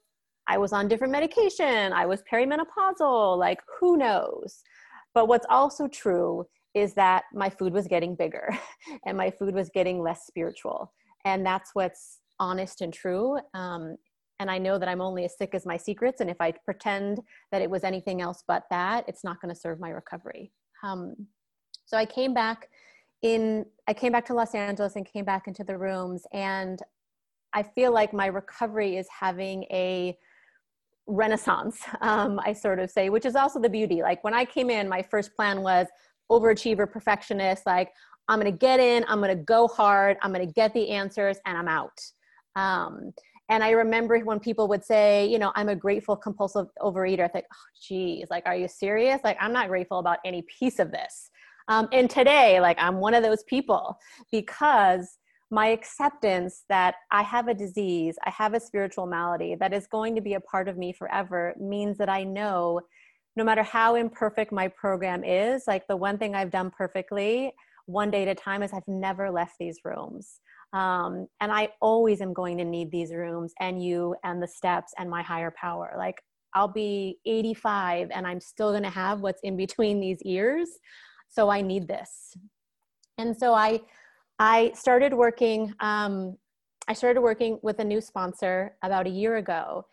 I 0.47 0.57
was 0.57 0.73
on 0.73 0.87
different 0.87 1.11
medication, 1.11 1.91
I 1.93 2.05
was 2.05 2.21
perimenopausal, 2.31 3.37
like 3.37 3.59
who 3.79 3.97
knows? 3.97 4.61
But 5.13 5.27
what's 5.27 5.45
also 5.49 5.87
true 5.87 6.45
is 6.75 6.93
that 6.93 7.23
my 7.33 7.49
food 7.49 7.73
was 7.73 7.87
getting 7.87 8.15
bigger 8.15 8.49
and 9.05 9.17
my 9.17 9.31
food 9.31 9.55
was 9.55 9.69
getting 9.73 10.01
less 10.01 10.25
spiritual. 10.27 10.93
And 11.23 11.45
that's 11.45 11.71
what's 11.73 12.19
honest 12.39 12.81
and 12.81 12.93
true. 12.93 13.39
Um, 13.53 13.95
and 14.39 14.51
I 14.51 14.57
know 14.57 14.77
that 14.77 14.89
I'm 14.89 15.01
only 15.01 15.23
as 15.23 15.37
sick 15.37 15.51
as 15.53 15.65
my 15.65 15.77
secrets. 15.77 16.19
And 16.19 16.29
if 16.29 16.37
I 16.41 16.51
pretend 16.65 17.19
that 17.53 17.61
it 17.61 17.69
was 17.69 17.85
anything 17.85 18.21
else 18.21 18.43
but 18.45 18.63
that, 18.69 19.05
it's 19.07 19.23
not 19.23 19.41
going 19.41 19.53
to 19.53 19.59
serve 19.59 19.79
my 19.79 19.89
recovery. 19.89 20.51
Um, 20.83 21.15
so 21.85 21.97
I 21.97 22.05
came 22.05 22.33
back 22.33 22.67
in 23.25 23.65
i 23.87 23.93
came 23.93 24.11
back 24.11 24.23
to 24.23 24.35
los 24.35 24.53
angeles 24.53 24.95
and 24.95 25.05
came 25.11 25.25
back 25.25 25.47
into 25.47 25.63
the 25.63 25.75
rooms 25.75 26.27
and 26.31 26.83
i 27.53 27.63
feel 27.63 27.91
like 27.91 28.13
my 28.13 28.27
recovery 28.27 28.97
is 28.97 29.07
having 29.09 29.63
a 29.71 30.15
renaissance 31.07 31.81
um, 32.01 32.39
i 32.45 32.53
sort 32.53 32.79
of 32.79 32.89
say 32.89 33.09
which 33.09 33.25
is 33.25 33.35
also 33.35 33.59
the 33.59 33.69
beauty. 33.69 34.01
Like 34.01 34.23
when 34.23 34.35
i 34.35 34.45
came 34.45 34.69
in 34.69 34.87
my 34.87 35.01
first 35.01 35.35
plan 35.35 35.63
was 35.63 35.87
overachiever 36.31 36.91
perfectionist 36.91 37.65
like 37.65 37.91
i'm 38.27 38.41
to 38.41 38.51
get 38.51 38.79
in 38.79 39.03
i'm 39.07 39.21
to 39.23 39.35
go 39.35 39.67
hard 39.67 40.17
i'm 40.21 40.33
to 40.33 40.45
get 40.45 40.71
the 40.75 40.91
answers 40.91 41.37
and 41.47 41.57
i'm 41.57 41.67
out. 41.67 41.99
Um, 42.55 43.11
and 43.49 43.63
i 43.63 43.71
remember 43.71 44.19
when 44.19 44.39
people 44.39 44.67
would 44.67 44.83
say 44.83 45.25
you 45.25 45.39
know 45.39 45.51
i'm 45.55 45.69
a 45.69 45.75
grateful 45.75 46.15
compulsive 46.15 46.67
overeater. 46.79 47.21
I 47.21 47.27
think 47.27 47.45
oh 47.51 47.65
geez 47.81 48.27
like 48.29 48.43
are 48.45 48.55
you 48.55 48.67
serious? 48.67 49.19
Like 49.23 49.37
i'm 49.39 49.53
not 49.53 49.67
grateful 49.67 49.97
about 49.97 50.19
any 50.25 50.43
piece 50.43 50.77
of 50.77 50.91
this 50.91 51.31
um, 51.67 51.87
and 51.91 52.09
today 52.09 52.59
like 52.59 52.77
i'm 52.79 52.97
one 52.97 53.13
of 53.13 53.23
those 53.23 53.43
people 53.43 53.97
because 54.31 55.17
my 55.51 55.67
acceptance 55.67 56.63
that 56.69 56.95
I 57.11 57.21
have 57.21 57.47
a 57.47 57.53
disease, 57.53 58.17
I 58.25 58.31
have 58.31 58.55
a 58.55 58.59
spiritual 58.59 59.05
malady 59.05 59.55
that 59.55 59.73
is 59.73 59.85
going 59.85 60.15
to 60.15 60.21
be 60.21 60.33
a 60.33 60.39
part 60.39 60.67
of 60.67 60.75
me 60.75 60.91
forever 60.91 61.53
means 61.59 61.99
that 61.99 62.09
I 62.09 62.23
know 62.23 62.81
no 63.35 63.43
matter 63.43 63.63
how 63.63 63.95
imperfect 63.95 64.51
my 64.51 64.67
program 64.67 65.23
is, 65.23 65.63
like 65.67 65.87
the 65.87 65.97
one 65.97 66.17
thing 66.17 66.35
I've 66.35 66.51
done 66.51 66.71
perfectly 66.75 67.53
one 67.85 68.09
day 68.09 68.23
at 68.23 68.27
a 68.29 68.35
time 68.35 68.63
is 68.63 68.73
I've 68.73 68.87
never 68.87 69.29
left 69.29 69.55
these 69.59 69.79
rooms. 69.83 70.39
Um, 70.73 71.27
and 71.41 71.51
I 71.51 71.69
always 71.81 72.21
am 72.21 72.33
going 72.33 72.57
to 72.57 72.65
need 72.65 72.91
these 72.91 73.13
rooms 73.13 73.53
and 73.59 73.83
you 73.83 74.15
and 74.23 74.41
the 74.41 74.47
steps 74.47 74.93
and 74.97 75.09
my 75.09 75.21
higher 75.21 75.53
power. 75.59 75.93
Like 75.97 76.21
I'll 76.53 76.67
be 76.67 77.19
85 77.25 78.09
and 78.11 78.25
I'm 78.25 78.39
still 78.39 78.71
going 78.71 78.83
to 78.83 78.89
have 78.89 79.21
what's 79.21 79.41
in 79.43 79.57
between 79.57 79.99
these 79.99 80.21
ears. 80.23 80.69
So 81.29 81.49
I 81.49 81.61
need 81.61 81.87
this. 81.87 82.35
And 83.17 83.35
so 83.35 83.53
I, 83.53 83.81
I 84.39 84.71
started 84.75 85.13
working. 85.13 85.73
Um, 85.79 86.37
I 86.87 86.93
started 86.93 87.21
working 87.21 87.59
with 87.63 87.79
a 87.79 87.83
new 87.83 88.01
sponsor 88.01 88.75
about 88.83 89.07
a 89.07 89.09
year 89.09 89.37
ago, 89.37 89.85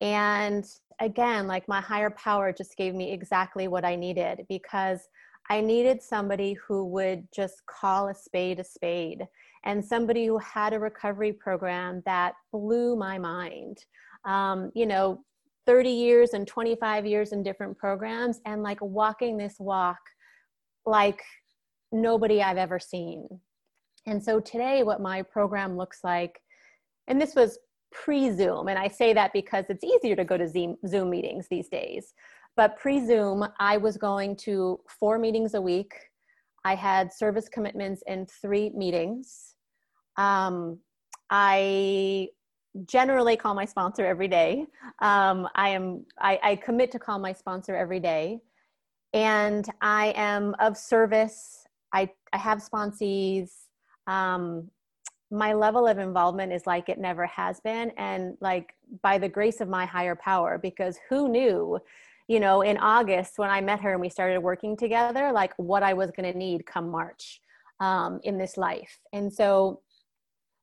and 0.00 0.64
again, 1.00 1.46
like 1.46 1.66
my 1.68 1.80
higher 1.80 2.10
power 2.10 2.52
just 2.52 2.76
gave 2.76 2.94
me 2.94 3.12
exactly 3.12 3.68
what 3.68 3.84
I 3.84 3.96
needed 3.96 4.46
because 4.48 5.00
I 5.48 5.60
needed 5.60 6.02
somebody 6.02 6.54
who 6.54 6.86
would 6.86 7.26
just 7.34 7.66
call 7.66 8.08
a 8.08 8.14
spade 8.14 8.60
a 8.60 8.64
spade 8.64 9.26
and 9.64 9.84
somebody 9.84 10.26
who 10.26 10.38
had 10.38 10.72
a 10.72 10.78
recovery 10.78 11.32
program 11.32 12.02
that 12.06 12.34
blew 12.52 12.96
my 12.96 13.18
mind. 13.18 13.78
Um, 14.24 14.70
you 14.74 14.86
know, 14.86 15.24
30 15.66 15.90
years 15.90 16.34
and 16.34 16.46
25 16.46 17.06
years 17.06 17.32
in 17.32 17.42
different 17.42 17.76
programs 17.76 18.40
and 18.46 18.62
like 18.62 18.80
walking 18.80 19.36
this 19.36 19.56
walk 19.58 19.98
like 20.86 21.22
nobody 21.92 22.42
I've 22.42 22.56
ever 22.56 22.78
seen. 22.78 23.28
And 24.06 24.22
so 24.22 24.40
today, 24.40 24.82
what 24.82 25.00
my 25.00 25.22
program 25.22 25.76
looks 25.76 26.00
like, 26.02 26.40
and 27.08 27.20
this 27.20 27.34
was 27.34 27.58
pre 27.92 28.30
Zoom, 28.30 28.68
and 28.68 28.78
I 28.78 28.88
say 28.88 29.12
that 29.12 29.32
because 29.32 29.64
it's 29.68 29.84
easier 29.84 30.16
to 30.16 30.24
go 30.24 30.36
to 30.36 30.48
Zoom 30.48 31.10
meetings 31.10 31.46
these 31.50 31.68
days. 31.68 32.14
But 32.56 32.76
pre 32.78 33.04
Zoom, 33.04 33.46
I 33.58 33.76
was 33.76 33.96
going 33.96 34.36
to 34.36 34.80
four 34.88 35.18
meetings 35.18 35.54
a 35.54 35.60
week. 35.60 35.92
I 36.64 36.74
had 36.74 37.12
service 37.12 37.48
commitments 37.48 38.02
in 38.06 38.26
three 38.26 38.70
meetings. 38.70 39.54
Um, 40.16 40.78
I 41.30 42.28
generally 42.86 43.36
call 43.36 43.54
my 43.54 43.64
sponsor 43.64 44.06
every 44.06 44.28
day. 44.28 44.66
Um, 45.00 45.48
I 45.54 45.70
am 45.70 46.04
I, 46.20 46.38
I 46.42 46.56
commit 46.56 46.90
to 46.92 46.98
call 46.98 47.18
my 47.18 47.32
sponsor 47.32 47.74
every 47.74 48.00
day, 48.00 48.40
and 49.12 49.68
I 49.80 50.12
am 50.16 50.54
of 50.60 50.76
service. 50.76 51.64
I 51.92 52.10
I 52.32 52.38
have 52.38 52.58
sponsees 52.58 53.50
um, 54.06 54.70
my 55.30 55.52
level 55.52 55.86
of 55.86 55.98
involvement 55.98 56.52
is 56.52 56.66
like 56.66 56.88
it 56.88 56.98
never 56.98 57.24
has 57.26 57.60
been 57.60 57.90
and 57.96 58.36
like 58.40 58.74
by 59.02 59.16
the 59.16 59.28
grace 59.28 59.60
of 59.60 59.68
my 59.68 59.86
higher 59.86 60.16
power 60.16 60.58
because 60.58 60.98
who 61.08 61.28
knew 61.28 61.78
you 62.26 62.40
know 62.40 62.62
in 62.62 62.76
august 62.78 63.38
when 63.38 63.48
i 63.48 63.60
met 63.60 63.80
her 63.80 63.92
and 63.92 64.00
we 64.00 64.08
started 64.08 64.40
working 64.40 64.76
together 64.76 65.30
like 65.30 65.52
what 65.56 65.84
i 65.84 65.92
was 65.92 66.10
going 66.10 66.30
to 66.30 66.36
need 66.36 66.66
come 66.66 66.90
march 66.90 67.40
um, 67.78 68.20
in 68.24 68.36
this 68.36 68.56
life 68.56 68.98
and 69.12 69.32
so 69.32 69.80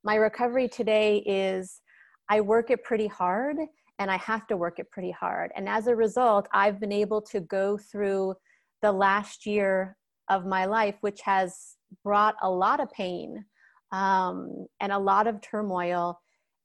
my 0.04 0.16
recovery 0.16 0.68
today 0.68 1.18
is 1.26 1.80
i 2.28 2.38
work 2.40 2.70
it 2.70 2.84
pretty 2.84 3.06
hard 3.06 3.56
and 3.98 4.10
i 4.10 4.16
have 4.16 4.46
to 4.46 4.56
work 4.56 4.78
it 4.78 4.90
pretty 4.90 5.10
hard 5.10 5.50
and 5.56 5.68
as 5.68 5.86
a 5.86 5.94
result 5.94 6.48
i've 6.52 6.80
been 6.80 6.92
able 6.92 7.20
to 7.20 7.40
go 7.40 7.76
through 7.76 8.34
the 8.82 8.92
last 8.92 9.46
year 9.46 9.96
of 10.28 10.46
my 10.46 10.64
life 10.66 10.96
which 11.00 11.20
has 11.22 11.76
brought 12.04 12.36
a 12.42 12.50
lot 12.50 12.80
of 12.80 12.90
pain 12.92 13.44
um, 13.92 14.66
and 14.80 14.92
a 14.92 14.98
lot 14.98 15.26
of 15.26 15.40
turmoil 15.40 16.20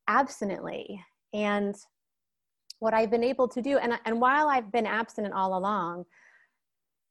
abstinently. 0.08 1.02
And 1.34 1.76
what 2.80 2.94
I've 2.94 3.12
been 3.12 3.24
able 3.24 3.48
to 3.50 3.62
do, 3.62 3.78
and, 3.78 3.94
and 4.06 4.20
while 4.20 4.50
I've 4.50 4.72
been 4.72 4.86
abstinent 4.86 5.34
all 5.34 5.58
along, 5.58 6.06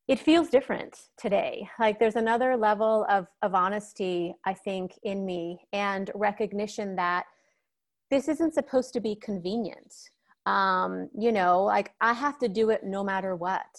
it 0.09 0.19
feels 0.19 0.49
different 0.49 0.99
today. 1.17 1.69
Like 1.79 1.99
there's 1.99 2.17
another 2.17 2.57
level 2.57 3.07
of, 3.09 3.27
of 3.41 3.55
honesty, 3.55 4.35
I 4.45 4.53
think, 4.53 4.99
in 5.05 5.25
me 5.25 5.67
and 5.73 6.11
recognition 6.15 6.97
that 6.97 7.25
this 8.13 8.29
isn't 8.29 8.53
supposed 8.53 8.93
to 8.93 9.01
be 9.01 9.17
convenient. 9.17 9.95
Um, 10.45 11.09
you 11.19 11.33
know, 11.33 11.65
like 11.65 11.93
I 12.03 12.13
have 12.13 12.39
to 12.41 12.49
do 12.49 12.69
it 12.69 12.85
no 12.85 13.03
matter 13.03 13.35
what. 13.35 13.75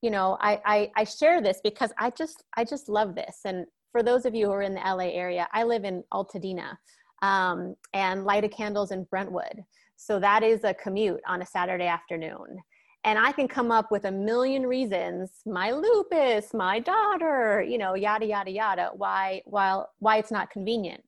You 0.00 0.10
know 0.10 0.38
I, 0.40 0.60
I 0.64 0.90
i 0.94 1.04
share 1.04 1.40
this 1.40 1.60
because 1.64 1.90
i 1.98 2.10
just 2.10 2.44
i 2.56 2.64
just 2.64 2.88
love 2.88 3.14
this. 3.14 3.40
And 3.44 3.66
for 3.92 4.02
those 4.02 4.24
of 4.24 4.34
you 4.34 4.46
who 4.46 4.52
are 4.52 4.62
in 4.62 4.74
the 4.74 4.80
la 4.80 5.10
area 5.22 5.48
i 5.52 5.64
live 5.64 5.84
in 5.84 6.04
altadena 6.12 6.76
um, 7.22 7.74
and 7.92 8.24
light 8.24 8.44
a 8.44 8.48
candles 8.48 8.92
in 8.92 9.04
brentwood. 9.04 9.64
So 9.96 10.20
that 10.20 10.42
is 10.42 10.64
a 10.64 10.74
commute 10.74 11.20
on 11.26 11.42
a 11.42 11.46
saturday 11.46 11.86
afternoon. 11.86 12.58
And 13.04 13.18
i 13.18 13.32
can 13.32 13.48
come 13.48 13.70
up 13.70 13.90
with 13.90 14.04
a 14.04 14.12
million 14.12 14.66
reasons 14.66 15.30
my 15.44 15.70
lupus 15.72 16.54
my 16.54 16.78
daughter 16.78 17.62
you 17.62 17.78
know 17.78 17.94
yada 17.94 18.26
yada 18.26 18.50
yada 18.50 18.90
why 18.94 19.42
while 19.44 19.90
why 19.98 20.18
it's 20.18 20.30
not 20.30 20.50
convenient 20.50 21.02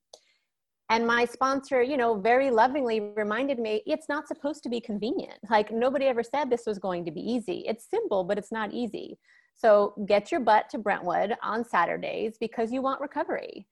and 0.91 1.07
my 1.07 1.25
sponsor 1.25 1.83
you 1.83 1.97
know 1.97 2.15
very 2.15 2.51
lovingly 2.51 3.01
reminded 3.17 3.59
me 3.59 3.83
it's 3.87 4.09
not 4.09 4.29
supposed 4.29 4.63
to 4.63 4.69
be 4.69 4.81
convenient. 4.81 5.39
Like 5.51 5.71
nobody 5.71 6.07
ever 6.07 6.23
said 6.23 6.49
this 6.51 6.67
was 6.67 6.79
going 6.79 7.05
to 7.05 7.11
be 7.11 7.21
easy. 7.21 7.65
It's 7.67 7.89
simple 7.91 8.25
but 8.25 8.39
it's 8.39 8.53
not 8.53 8.73
easy. 8.73 9.19
So 9.55 9.95
get 10.07 10.31
your 10.31 10.41
butt 10.41 10.69
to 10.71 10.79
brentwood 10.79 11.35
on 11.43 11.65
saturdays 11.65 12.37
because 12.39 12.73
you 12.73 12.81
want 12.81 13.01
recovery. 13.01 13.67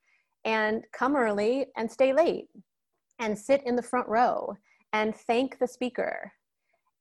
And 0.44 0.84
come 0.92 1.16
early 1.16 1.66
and 1.76 1.90
stay 1.90 2.12
late 2.12 2.48
and 3.18 3.38
sit 3.38 3.62
in 3.66 3.76
the 3.76 3.82
front 3.82 4.08
row 4.08 4.56
and 4.92 5.14
thank 5.14 5.58
the 5.58 5.66
speaker 5.66 6.32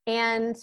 and 0.07 0.55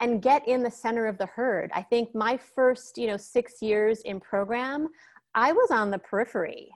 and 0.00 0.22
get 0.22 0.46
in 0.46 0.62
the 0.62 0.70
center 0.70 1.06
of 1.06 1.18
the 1.18 1.26
herd. 1.26 1.72
I 1.74 1.82
think 1.82 2.14
my 2.14 2.36
first 2.36 2.98
you 2.98 3.06
know 3.08 3.16
6 3.16 3.62
years 3.62 4.00
in 4.02 4.20
program 4.20 4.88
i 5.34 5.52
was 5.52 5.70
on 5.70 5.90
the 5.90 5.98
periphery 5.98 6.70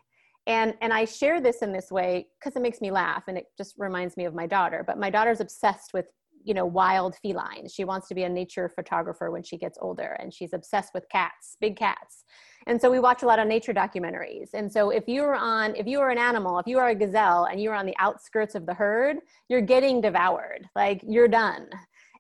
and 0.47 0.75
and 0.81 0.93
i 0.93 1.05
share 1.05 1.41
this 1.41 1.63
in 1.63 1.73
this 1.73 1.91
way 1.91 2.27
because 2.39 2.57
it 2.57 2.63
makes 2.63 2.81
me 2.81 2.91
laugh 2.91 3.25
and 3.29 3.39
it 3.39 3.47
just 3.57 3.75
reminds 3.79 4.17
me 4.17 4.25
of 4.25 4.35
my 4.35 4.47
daughter 4.47 4.83
but 4.87 4.99
my 4.99 5.11
daughter's 5.11 5.41
obsessed 5.41 5.93
with 5.95 6.07
you 6.45 6.55
know 6.55 6.67
wild 6.67 7.17
felines 7.25 7.73
she 7.73 7.85
wants 7.85 8.09
to 8.09 8.15
be 8.15 8.25
a 8.25 8.29
nature 8.29 8.69
photographer 8.69 9.31
when 9.31 9.43
she 9.43 9.57
gets 9.57 9.79
older 9.81 10.17
and 10.19 10.35
she's 10.35 10.53
obsessed 10.53 10.93
with 10.95 11.09
cats 11.09 11.57
big 11.61 11.77
cats. 11.77 12.25
And 12.69 12.81
so 12.81 12.91
we 12.93 13.01
watch 13.01 13.25
a 13.25 13.27
lot 13.27 13.41
of 13.41 13.49
nature 13.49 13.75
documentaries. 13.75 14.51
And 14.55 14.73
so 14.73 14.91
if 14.91 15.05
you're 15.09 15.35
on 15.35 15.75
if 15.75 15.87
you 15.87 16.01
are 16.01 16.11
an 16.11 16.19
animal 16.19 16.59
if 16.59 16.67
you 16.67 16.79
are 16.79 16.91
a 16.91 16.95
gazelle 16.95 17.45
and 17.45 17.61
you're 17.61 17.75
on 17.75 17.87
the 17.87 17.97
outskirts 17.99 18.55
of 18.55 18.67
the 18.67 18.75
herd 18.75 19.17
you're 19.49 19.61
getting 19.61 20.01
devoured. 20.01 20.69
Like 20.77 21.03
you're 21.07 21.29
done. 21.29 21.69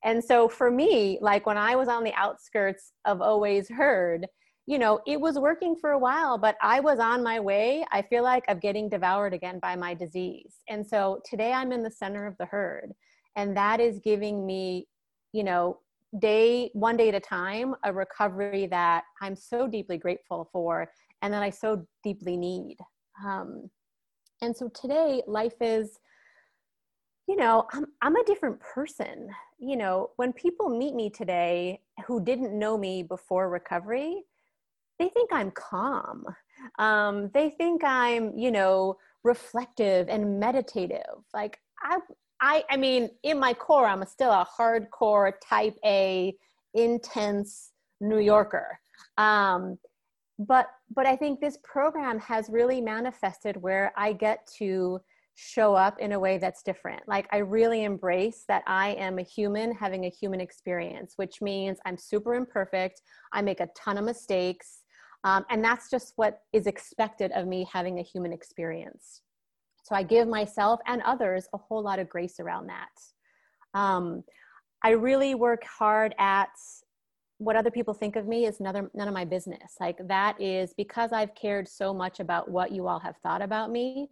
And 0.04 0.22
so 0.22 0.48
for 0.48 0.70
me 0.70 1.18
like 1.20 1.46
when 1.46 1.58
i 1.58 1.76
was 1.76 1.88
on 1.88 2.04
the 2.04 2.14
outskirts 2.14 2.92
of 3.04 3.20
always 3.20 3.68
herd 3.68 4.26
you 4.66 4.79
know, 4.79 5.01
it 5.07 5.20
was 5.20 5.38
working 5.38 5.75
for 5.75 5.90
a 5.90 5.98
while, 5.98 6.38
but 6.38 6.57
I 6.62 6.79
was 6.81 7.01
on 7.01 7.22
my 7.22 7.40
way, 7.40 7.85
I 7.90 8.03
feel 8.03 8.22
like, 8.22 8.44
of 8.48 8.61
getting 8.61 8.88
devoured 8.88 9.35
again 9.35 9.59
by 9.59 9.75
my 9.75 9.92
disease. 9.92 10.55
And 10.68 10.87
so 10.87 11.20
today 11.29 11.53
I'm 11.53 11.72
in 11.72 11.83
the 11.83 11.90
center 11.90 12.27
of 12.27 12.37
the 12.38 12.46
herd. 12.46 12.92
And 13.35 13.57
that 13.57 13.81
is 13.81 13.98
giving 13.98 14.46
me, 14.46 14.87
you 15.33 15.42
know, 15.42 15.79
day, 16.18 16.70
one 16.75 16.96
day 16.96 17.09
at 17.09 17.14
a 17.14 17.20
time, 17.20 17.75
a 17.85 17.92
recovery 17.92 18.66
that 18.66 19.05
I'm 19.20 19.35
so 19.35 19.66
deeply 19.66 19.98
grateful 19.98 20.48
for 20.53 20.88
and 21.22 21.33
that 21.35 21.42
I 21.42 21.51
so 21.51 21.85
deeply 22.05 22.37
need. 22.37 22.77
Um, 23.27 23.68
and 24.42 24.57
so 24.57 24.68
today, 24.68 25.22
life 25.27 25.55
is, 25.61 25.98
you 27.27 27.37
know, 27.37 27.66
I'm, 27.72 27.87
I'm 28.03 28.16
a 28.16 28.25
different 28.25 28.61
person. 28.61 29.29
You 29.59 29.77
know, 29.77 30.11
when 30.16 30.33
people 30.33 30.68
meet 30.68 30.94
me 30.94 31.11
today 31.11 31.81
who 32.07 32.22
didn't 32.22 32.57
know 32.57 32.77
me 32.77 33.03
before 33.03 33.48
recovery, 33.48 34.25
they 35.02 35.08
think 35.08 35.30
I'm 35.32 35.50
calm. 35.50 36.24
Um, 36.78 37.30
they 37.34 37.50
think 37.50 37.82
I'm, 37.82 38.38
you 38.38 38.52
know, 38.52 38.96
reflective 39.24 40.08
and 40.08 40.38
meditative. 40.38 41.24
Like 41.34 41.58
I, 41.82 41.98
I, 42.40 42.64
I 42.70 42.76
mean, 42.76 43.10
in 43.24 43.38
my 43.40 43.52
core, 43.52 43.86
I'm 43.86 44.04
still 44.06 44.30
a 44.30 44.46
hardcore 44.58 45.32
type 45.42 45.74
A, 45.84 46.34
intense 46.74 47.72
New 48.00 48.18
Yorker. 48.18 48.78
Um, 49.18 49.78
but 50.38 50.68
but 50.94 51.06
I 51.06 51.16
think 51.16 51.40
this 51.40 51.58
program 51.64 52.18
has 52.20 52.48
really 52.48 52.80
manifested 52.80 53.56
where 53.56 53.92
I 53.96 54.12
get 54.12 54.48
to 54.58 55.00
show 55.34 55.74
up 55.74 55.98
in 55.98 56.12
a 56.12 56.18
way 56.18 56.38
that's 56.38 56.62
different. 56.62 57.02
Like 57.08 57.26
I 57.32 57.38
really 57.38 57.84
embrace 57.84 58.44
that 58.48 58.62
I 58.66 58.90
am 58.90 59.18
a 59.18 59.22
human 59.22 59.74
having 59.74 60.04
a 60.04 60.10
human 60.10 60.40
experience, 60.40 61.14
which 61.16 61.40
means 61.40 61.78
I'm 61.86 61.96
super 61.96 62.34
imperfect. 62.34 63.02
I 63.32 63.42
make 63.42 63.60
a 63.60 63.68
ton 63.76 63.98
of 63.98 64.04
mistakes. 64.04 64.81
Um, 65.24 65.44
and 65.50 65.62
that's 65.62 65.88
just 65.90 66.12
what 66.16 66.40
is 66.52 66.66
expected 66.66 67.30
of 67.32 67.46
me 67.46 67.66
having 67.72 67.98
a 67.98 68.02
human 68.02 68.32
experience. 68.32 69.22
So 69.85 69.94
I 69.94 70.02
give 70.02 70.28
myself 70.28 70.80
and 70.87 71.02
others 71.02 71.48
a 71.52 71.58
whole 71.58 71.82
lot 71.82 71.98
of 71.98 72.08
grace 72.08 72.40
around 72.40 72.68
that. 72.68 73.78
Um, 73.78 74.24
I 74.82 74.90
really 74.90 75.35
work 75.35 75.64
hard 75.64 76.14
at 76.18 76.50
what 77.38 77.56
other 77.56 77.70
people 77.70 77.94
think 77.94 78.16
of 78.16 78.26
me 78.26 78.46
is 78.46 78.61
none, 78.61 78.88
none 78.94 79.08
of 79.08 79.14
my 79.14 79.24
business. 79.24 79.74
Like 79.80 79.98
that 80.06 80.40
is 80.40 80.74
because 80.76 81.12
I've 81.12 81.35
cared 81.35 81.68
so 81.68 81.92
much 81.92 82.20
about 82.20 82.48
what 82.50 82.70
you 82.70 82.87
all 82.87 83.00
have 83.00 83.16
thought 83.18 83.42
about 83.42 83.70
me. 83.70 84.08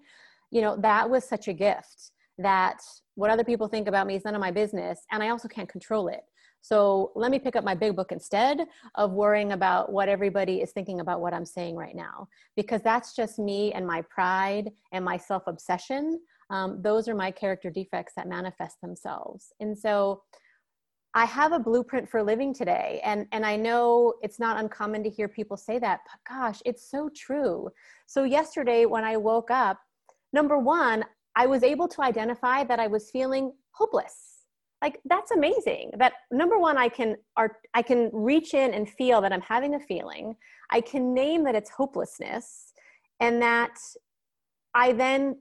You 0.51 0.63
know, 0.63 0.77
that 0.79 1.09
was 1.09 1.25
such 1.25 1.47
a 1.47 1.53
gift 1.53 2.11
that 2.39 2.81
what 3.15 3.31
other 3.31 3.45
people 3.45 3.69
think 3.69 3.87
about 3.87 4.07
me 4.07 4.17
is 4.17 4.25
none 4.25 4.35
of 4.35 4.41
my 4.41 4.51
business. 4.51 5.01
And 5.13 5.23
I 5.23 5.29
also 5.29 5.47
can't 5.47 5.69
control 5.69 6.09
it. 6.09 6.23
So 6.61 7.13
let 7.15 7.31
me 7.31 7.39
pick 7.39 7.57
up 7.57 7.65
my 7.65 7.75
big 7.75 7.97
book 7.97 8.13
instead 8.13 8.67
of 8.95 9.13
worrying 9.13 9.53
about 9.53 9.93
what 9.93 10.09
everybody 10.09 10.61
is 10.61 10.73
thinking 10.73 11.01
about 11.01 11.21
what 11.21 11.33
I'm 11.33 11.47
saying 11.47 11.77
right 11.77 11.97
now, 11.97 12.29
because 12.57 12.83
that's 12.83 13.15
just 13.15 13.39
me 13.39 13.73
and 13.73 13.87
my 13.87 14.03
pride 14.03 14.71
and 14.93 15.05
my 15.05 15.17
self 15.17 15.45
obsession. 15.47 16.21
Um, 16.51 16.83
those 16.83 17.09
are 17.09 17.15
my 17.15 17.31
character 17.31 17.71
defects 17.71 18.13
that 18.17 18.29
manifest 18.29 18.81
themselves. 18.81 19.53
And 19.61 19.79
so 19.79 20.23
I 21.15 21.25
have 21.25 21.53
a 21.53 21.59
blueprint 21.59 22.09
for 22.09 22.23
living 22.23 22.55
today. 22.55 23.01
And, 23.05 23.27
and 23.33 23.45
I 23.45 23.57
know 23.57 24.15
it's 24.23 24.39
not 24.39 24.59
uncommon 24.59 25.03
to 25.03 25.11
hear 25.11 25.27
people 25.27 25.57
say 25.57 25.79
that, 25.81 26.01
but 26.05 26.33
gosh, 26.33 26.61
it's 26.65 26.89
so 26.89 27.11
true. 27.15 27.69
So, 28.07 28.23
yesterday 28.25 28.87
when 28.87 29.05
I 29.05 29.17
woke 29.17 29.51
up, 29.51 29.79
number 30.33 30.59
one, 30.59 31.05
I 31.35 31.47
was 31.47 31.63
able 31.65 31.89
to 31.89 32.03
identify 32.03 32.65
that 32.65 32.79
I 32.79 32.87
was 32.87 33.11
feeling 33.11 33.53
hopeless. 33.73 34.30
Like 34.83 35.01
that's 35.05 35.31
amazing. 35.31 35.93
That 35.99 36.15
number 36.31 36.59
one, 36.59 36.79
I 36.79 36.89
can 36.89 37.17
art, 37.37 37.57
I 37.75 37.83
can 37.83 38.11
reach 38.13 38.55
in 38.55 38.73
and 38.73 38.89
feel 38.89 39.21
that 39.21 39.33
I'm 39.33 39.43
having 39.43 39.75
a 39.75 39.81
feeling. 39.81 40.37
I 40.71 40.81
can 40.81 41.13
name 41.13 41.45
that 41.45 41.55
it's 41.55 41.71
hopelessness, 41.71 42.73
and 43.21 43.43
that 43.43 43.79
I 44.75 44.93
then 44.93 45.37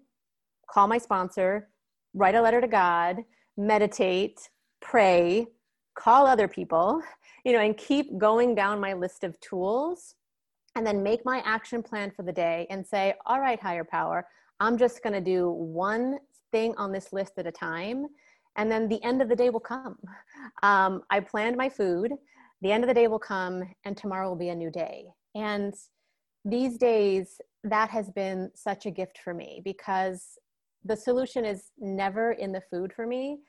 call 0.69 0.87
my 0.87 0.97
sponsor, 0.97 1.69
write 2.13 2.35
a 2.35 2.41
letter 2.41 2.61
to 2.61 2.67
God, 2.67 3.17
meditate, 3.57 4.49
pray, 4.81 5.47
call 5.95 6.25
other 6.25 6.47
people, 6.47 7.01
you 7.45 7.53
know, 7.53 7.59
and 7.59 7.77
keep 7.77 8.17
going 8.17 8.55
down 8.55 8.79
my 8.79 8.93
list 8.93 9.23
of 9.23 9.39
tools 9.41 10.15
and 10.75 10.85
then 10.85 11.03
make 11.03 11.25
my 11.25 11.41
action 11.45 11.81
plan 11.81 12.11
for 12.11 12.23
the 12.23 12.31
day 12.31 12.67
and 12.69 12.85
say, 12.85 13.13
all 13.25 13.39
right, 13.39 13.59
higher 13.59 13.83
power, 13.83 14.27
I'm 14.59 14.77
just 14.77 15.03
going 15.03 15.13
to 15.13 15.21
do 15.21 15.49
one 15.51 16.19
thing 16.51 16.73
on 16.77 16.91
this 16.91 17.11
list 17.11 17.33
at 17.37 17.47
a 17.47 17.51
time. 17.51 18.07
And 18.59 18.69
then 18.69 18.89
the 18.89 19.01
end 19.05 19.21
of 19.21 19.29
the 19.29 19.37
day 19.37 19.49
will 19.49 19.61
come. 19.61 19.95
Um, 20.63 21.03
I 21.09 21.21
planned 21.21 21.55
my 21.55 21.69
food. 21.69 22.11
The 22.61 22.73
end 22.73 22.83
of 22.83 22.89
the 22.89 22.93
day 22.93 23.07
will 23.07 23.17
come, 23.17 23.63
and 23.85 23.95
tomorrow 23.95 24.27
will 24.27 24.35
be 24.35 24.49
a 24.49 24.55
new 24.55 24.69
day. 24.69 25.05
And 25.33 25.73
these 26.43 26.77
days, 26.77 27.39
that 27.63 27.89
has 27.89 28.09
been 28.09 28.51
such 28.55 28.85
a 28.85 28.91
gift 28.91 29.17
for 29.23 29.33
me 29.33 29.61
because 29.63 30.37
the 30.83 30.97
solution 30.97 31.45
is 31.45 31.71
never 31.79 32.33
in 32.33 32.51
the 32.51 32.61
food 32.69 32.91
for 32.91 33.07
me. 33.07 33.39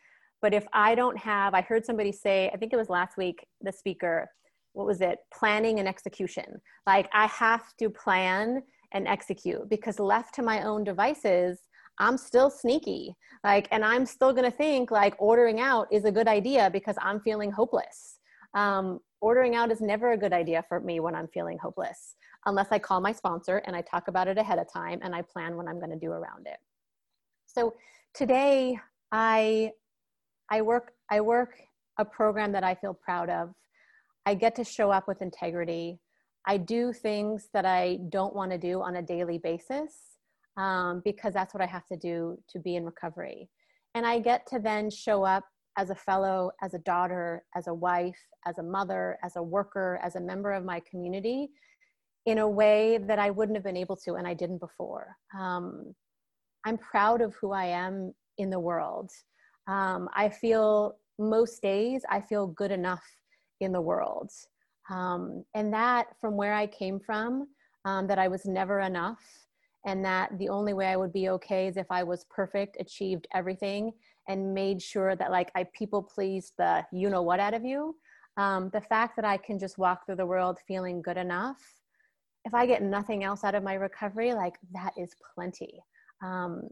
But 0.43 0.55
if 0.55 0.65
I 0.73 0.95
don't 0.95 1.19
have, 1.19 1.55
I 1.55 1.63
heard 1.63 1.85
somebody 1.85 2.13
say, 2.13 2.49
I 2.55 2.57
think 2.57 2.73
it 2.73 2.77
was 2.77 2.89
last 2.89 3.17
week, 3.17 3.45
the 3.61 3.73
speaker, 3.73 4.31
what 4.75 4.87
was 4.87 5.01
it? 5.01 5.19
Planning 5.37 5.81
and 5.81 5.89
execution. 5.89 6.61
Like 6.87 7.09
I 7.13 7.27
have 7.27 7.65
to 7.81 7.91
plan 7.91 8.63
and 8.93 9.09
execute 9.09 9.69
because 9.69 9.99
left 9.99 10.37
to 10.37 10.43
my 10.43 10.63
own 10.63 10.85
devices, 10.85 11.59
I'm 12.01 12.17
still 12.17 12.51
sneaky. 12.51 13.15
Like, 13.45 13.69
and 13.71 13.85
I'm 13.85 14.07
still 14.07 14.33
going 14.33 14.51
to 14.51 14.57
think 14.57 14.91
like 14.91 15.15
ordering 15.19 15.61
out 15.61 15.87
is 15.93 16.05
a 16.05 16.11
good 16.11 16.27
idea 16.27 16.71
because 16.73 16.97
I'm 17.01 17.21
feeling 17.21 17.53
hopeless. 17.53 18.17
Um, 18.55 19.01
ordering 19.21 19.55
out 19.55 19.71
is 19.71 19.81
never 19.81 20.13
a 20.13 20.17
good 20.17 20.33
idea 20.33 20.65
for 20.67 20.81
me 20.81 20.99
when 20.99 21.15
I'm 21.15 21.29
feeling 21.29 21.59
hopeless, 21.59 22.17
unless 22.47 22.69
I 22.73 22.79
call 22.79 23.01
my 23.01 23.13
sponsor 23.13 23.59
and 23.67 23.77
I 23.77 23.83
talk 23.83 24.09
about 24.09 24.29
it 24.29 24.39
ahead 24.39 24.59
of 24.59 24.73
time 24.73 24.99
and 25.03 25.15
I 25.15 25.23
plan 25.23 25.57
what 25.57 25.69
I'm 25.69 25.79
going 25.79 25.91
to 25.91 25.99
do 25.99 26.11
around 26.11 26.47
it. 26.47 26.57
So 27.47 27.75
today, 28.15 28.79
I 29.13 29.73
I 30.51 30.63
work 30.63 30.93
I 31.11 31.21
work 31.21 31.61
a 31.99 32.05
program 32.05 32.53
that 32.53 32.65
I 32.65 32.75
feel 32.75 32.95
proud 32.95 33.29
of. 33.29 33.51
I 34.25 34.35
get 34.35 34.55
to 34.57 34.65
show 34.65 34.91
up 34.91 35.07
with 35.07 35.21
integrity. 35.21 36.01
I 36.47 36.57
do 36.57 36.93
things 36.93 37.49
that 37.53 37.67
I 37.67 37.99
don't 38.09 38.35
want 38.35 38.53
to 38.53 38.59
do 38.59 38.81
on 38.81 38.97
a 38.97 39.03
daily 39.03 39.39
basis 39.39 40.10
um, 40.57 41.03
because 41.05 41.35
that's 41.35 41.55
what 41.55 41.63
I 41.63 41.67
have 41.67 41.87
to 41.87 41.97
do 41.97 42.39
to 42.51 42.59
be 42.59 42.77
in 42.77 42.85
recovery. 42.85 43.49
And 43.95 44.07
I 44.07 44.19
get 44.19 44.47
to 44.49 44.59
then 44.59 44.91
show 44.91 45.25
up 45.25 45.45
as 45.79 45.91
a 45.91 45.95
fellow, 45.95 46.51
as 46.63 46.75
a 46.75 46.79
daughter, 46.81 47.45
as 47.57 47.67
a 47.67 47.75
wife, 47.75 48.19
as 48.47 48.59
a 48.59 48.63
mother, 48.63 49.19
as 49.25 49.37
a 49.37 49.43
worker, 49.43 50.01
as 50.03 50.17
a 50.17 50.21
member 50.21 50.53
of 50.53 50.65
my 50.65 50.81
community 50.91 51.49
in 52.27 52.39
a 52.39 52.49
way 52.49 52.99
that 52.99 53.19
I 53.19 53.31
wouldn't 53.31 53.57
have 53.57 53.65
been 53.65 53.77
able 53.77 53.97
to 53.97 54.15
and 54.15 54.27
I 54.27 54.35
didn't 54.35 54.59
before. 54.59 55.17
Um, 55.39 55.95
I'm 56.67 56.77
proud 56.77 57.23
of 57.23 57.35
who 57.41 57.53
I 57.53 57.67
am 57.67 58.13
in 58.37 58.51
the 58.51 58.61
world 58.61 59.11
um, 59.71 60.09
I 60.15 60.29
feel 60.29 60.97
most 61.19 61.63
days 61.63 62.03
I 62.11 62.21
feel 62.21 62.49
good 62.49 62.73
enough 62.73 63.05
in 63.61 63.73
the 63.73 63.81
world. 63.81 64.31
Um, 64.91 65.45
and 65.55 65.73
that 65.73 66.07
from 66.21 66.37
where 66.37 66.55
I 66.55 66.67
came 66.67 66.99
from, 66.99 67.47
um, 67.85 68.07
that 68.09 68.19
I 68.19 68.29
was 68.29 68.45
never 68.47 68.81
enough, 68.81 69.23
and 69.87 70.05
that 70.05 70.37
the 70.39 70.49
only 70.49 70.73
way 70.73 70.87
I 70.87 70.97
would 70.97 71.13
be 71.13 71.29
okay 71.31 71.67
is 71.67 71.77
if 71.77 71.87
I 71.91 72.03
was 72.03 72.27
perfect, 72.31 72.77
achieved 72.81 73.27
everything, 73.35 73.93
and 74.29 74.55
made 74.55 74.81
sure 74.81 75.17
that 75.17 75.31
like 75.31 75.51
I 75.55 75.65
people 75.73 76.03
pleased 76.03 76.53
the 76.59 76.85
you 76.93 77.09
know 77.09 77.23
what 77.23 77.41
out 77.41 77.55
of 77.55 77.65
you. 77.65 77.97
Um, 78.37 78.71
the 78.73 78.81
fact 78.81 79.17
that 79.17 79.25
I 79.25 79.37
can 79.37 79.59
just 79.59 79.79
walk 79.79 80.07
through 80.07 80.17
the 80.17 80.27
world 80.27 80.59
feeling 80.67 81.03
good 81.03 81.17
enough, 81.17 81.59
if 82.45 82.55
I 82.55 82.67
get 82.67 82.83
nothing 82.83 83.25
else 83.25 83.45
out 83.45 83.55
of 83.55 83.63
my 83.63 83.75
recovery, 83.75 84.33
like 84.35 84.55
that 84.73 84.93
is 84.97 85.15
plenty. 85.35 85.83
Um, 86.23 86.69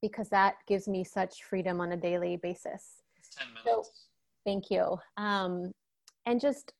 because 0.00 0.28
that 0.30 0.56
gives 0.66 0.88
me 0.88 1.04
such 1.04 1.44
freedom 1.44 1.80
on 1.80 1.92
a 1.92 1.96
daily 1.96 2.36
basis. 2.36 3.02
10 3.38 3.48
minutes. 3.48 3.64
So, 3.64 3.84
thank 4.44 4.70
you. 4.70 4.98
Um, 5.16 5.72
and 6.26 6.40
just 6.40 6.72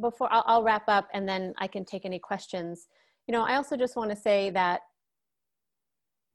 before 0.00 0.32
I'll, 0.32 0.44
I'll 0.46 0.62
wrap 0.62 0.84
up 0.88 1.08
and 1.12 1.28
then 1.28 1.52
I 1.58 1.66
can 1.66 1.84
take 1.84 2.04
any 2.04 2.18
questions. 2.18 2.88
You 3.28 3.32
know, 3.32 3.42
I 3.42 3.56
also 3.56 3.76
just 3.76 3.96
want 3.96 4.10
to 4.10 4.16
say 4.16 4.50
that 4.50 4.80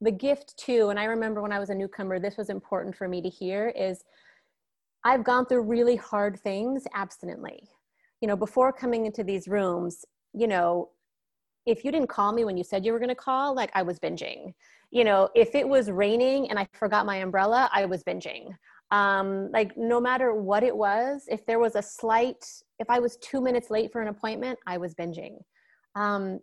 the 0.00 0.10
gift 0.10 0.56
too, 0.56 0.90
and 0.90 0.98
I 0.98 1.04
remember 1.04 1.40
when 1.42 1.52
I 1.52 1.58
was 1.58 1.70
a 1.70 1.74
newcomer, 1.74 2.18
this 2.18 2.36
was 2.36 2.50
important 2.50 2.94
for 2.94 3.08
me 3.08 3.22
to 3.22 3.28
hear 3.28 3.68
is 3.68 4.04
I've 5.04 5.24
gone 5.24 5.46
through 5.46 5.62
really 5.62 5.96
hard 5.96 6.38
things 6.40 6.84
abstinently. 6.94 7.60
You 8.20 8.28
know, 8.28 8.36
before 8.36 8.72
coming 8.72 9.06
into 9.06 9.22
these 9.22 9.46
rooms, 9.46 10.04
you 10.34 10.46
know, 10.46 10.90
if 11.64 11.84
you 11.84 11.90
didn't 11.90 12.08
call 12.08 12.32
me 12.32 12.44
when 12.44 12.56
you 12.56 12.64
said 12.64 12.84
you 12.84 12.92
were 12.92 12.98
going 12.98 13.08
to 13.08 13.14
call, 13.14 13.54
like 13.54 13.70
I 13.74 13.82
was 13.82 13.98
binging 13.98 14.52
you 14.90 15.04
know, 15.04 15.28
if 15.34 15.54
it 15.54 15.68
was 15.68 15.90
raining 15.90 16.50
and 16.50 16.58
I 16.58 16.66
forgot 16.72 17.06
my 17.06 17.16
umbrella, 17.16 17.68
I 17.72 17.86
was 17.86 18.04
binging. 18.04 18.56
Um, 18.92 19.50
like 19.52 19.76
no 19.76 20.00
matter 20.00 20.32
what 20.32 20.62
it 20.62 20.76
was, 20.76 21.24
if 21.28 21.44
there 21.44 21.58
was 21.58 21.74
a 21.74 21.82
slight, 21.82 22.44
if 22.78 22.88
I 22.88 23.00
was 23.00 23.16
two 23.16 23.40
minutes 23.40 23.70
late 23.70 23.90
for 23.90 24.00
an 24.00 24.08
appointment, 24.08 24.58
I 24.66 24.78
was 24.78 24.94
binging. 24.94 25.38
Um, 25.96 26.40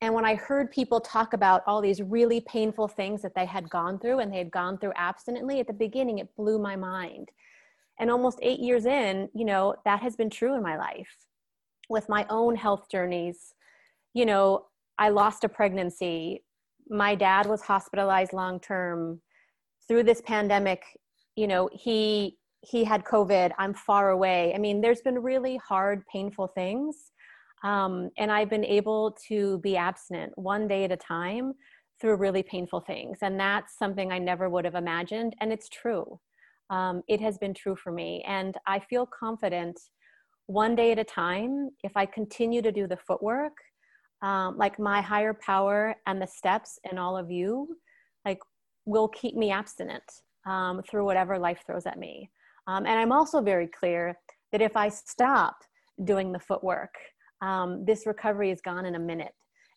and 0.00 0.14
when 0.14 0.24
I 0.24 0.34
heard 0.34 0.70
people 0.70 1.00
talk 1.00 1.32
about 1.32 1.62
all 1.66 1.80
these 1.80 2.02
really 2.02 2.40
painful 2.42 2.88
things 2.88 3.22
that 3.22 3.34
they 3.34 3.46
had 3.46 3.70
gone 3.70 3.98
through 3.98 4.18
and 4.18 4.32
they 4.32 4.38
had 4.38 4.50
gone 4.50 4.78
through 4.78 4.92
abstinently 4.94 5.58
at 5.58 5.66
the 5.66 5.72
beginning, 5.72 6.18
it 6.18 6.34
blew 6.36 6.58
my 6.58 6.76
mind. 6.76 7.30
And 7.98 8.10
almost 8.10 8.38
eight 8.42 8.60
years 8.60 8.84
in, 8.84 9.30
you 9.34 9.46
know, 9.46 9.74
that 9.86 10.00
has 10.00 10.14
been 10.14 10.28
true 10.28 10.54
in 10.54 10.62
my 10.62 10.76
life. 10.76 11.08
With 11.88 12.08
my 12.08 12.26
own 12.28 12.56
health 12.56 12.88
journeys. 12.90 13.54
You 14.12 14.26
know, 14.26 14.66
I 14.98 15.08
lost 15.08 15.44
a 15.44 15.48
pregnancy. 15.48 16.42
My 16.88 17.14
dad 17.14 17.46
was 17.46 17.62
hospitalized 17.62 18.32
long 18.32 18.60
term 18.60 19.22
through 19.88 20.02
this 20.02 20.20
pandemic 20.20 20.82
you 21.36 21.46
know 21.46 21.68
he 21.72 22.38
he 22.62 22.82
had 22.82 23.04
covid. 23.04 23.52
I'm 23.58 23.74
far 23.74 24.10
away. 24.10 24.52
I 24.54 24.58
mean 24.58 24.80
there's 24.80 25.02
been 25.02 25.22
really 25.22 25.56
hard 25.58 26.04
painful 26.12 26.48
things 26.48 27.12
um, 27.64 28.10
and 28.18 28.30
i've 28.30 28.50
been 28.50 28.64
able 28.64 29.16
to 29.28 29.58
be 29.58 29.76
abstinent 29.76 30.32
one 30.36 30.68
day 30.68 30.84
at 30.84 30.92
a 30.92 30.96
time 30.96 31.52
through 32.00 32.16
really 32.16 32.42
painful 32.42 32.80
things 32.80 33.18
and 33.22 33.38
that's 33.38 33.78
something 33.78 34.12
i 34.12 34.18
never 34.18 34.48
would 34.48 34.64
have 34.64 34.74
imagined 34.74 35.34
and 35.40 35.52
it's 35.52 35.68
true. 35.68 36.18
Um, 36.68 37.02
it 37.06 37.20
has 37.20 37.38
been 37.38 37.54
true 37.54 37.76
for 37.76 37.92
me 37.92 38.24
and 38.26 38.56
i 38.66 38.80
feel 38.80 39.06
confident 39.06 39.78
one 40.46 40.74
day 40.74 40.90
at 40.92 40.98
a 40.98 41.04
time 41.04 41.70
if 41.84 41.92
i 41.96 42.04
continue 42.04 42.60
to 42.60 42.72
do 42.72 42.86
the 42.88 42.96
footwork 42.96 43.52
um, 44.22 44.56
like 44.56 44.78
my 44.78 45.00
higher 45.00 45.34
power 45.34 45.94
and 46.06 46.20
the 46.20 46.26
steps 46.26 46.78
and 46.88 46.98
all 46.98 47.16
of 47.16 47.30
you 47.30 47.76
like 48.24 48.38
will 48.84 49.08
keep 49.08 49.34
me 49.34 49.50
abstinent 49.50 50.02
um, 50.46 50.82
through 50.88 51.04
whatever 51.04 51.38
life 51.38 51.60
throws 51.66 51.86
at 51.86 51.98
me. 51.98 52.30
Um, 52.68 52.86
and 52.86 52.98
i'm 52.98 53.12
also 53.12 53.40
very 53.40 53.68
clear 53.68 54.18
that 54.52 54.60
if 54.60 54.76
i 54.76 54.88
stop 54.88 55.56
doing 56.04 56.32
the 56.32 56.38
footwork 56.38 56.94
um, 57.42 57.84
this 57.84 58.06
recovery 58.06 58.50
is 58.50 58.60
gone 58.60 58.86
in 58.86 58.94
a 58.94 58.98
minute 58.98 59.32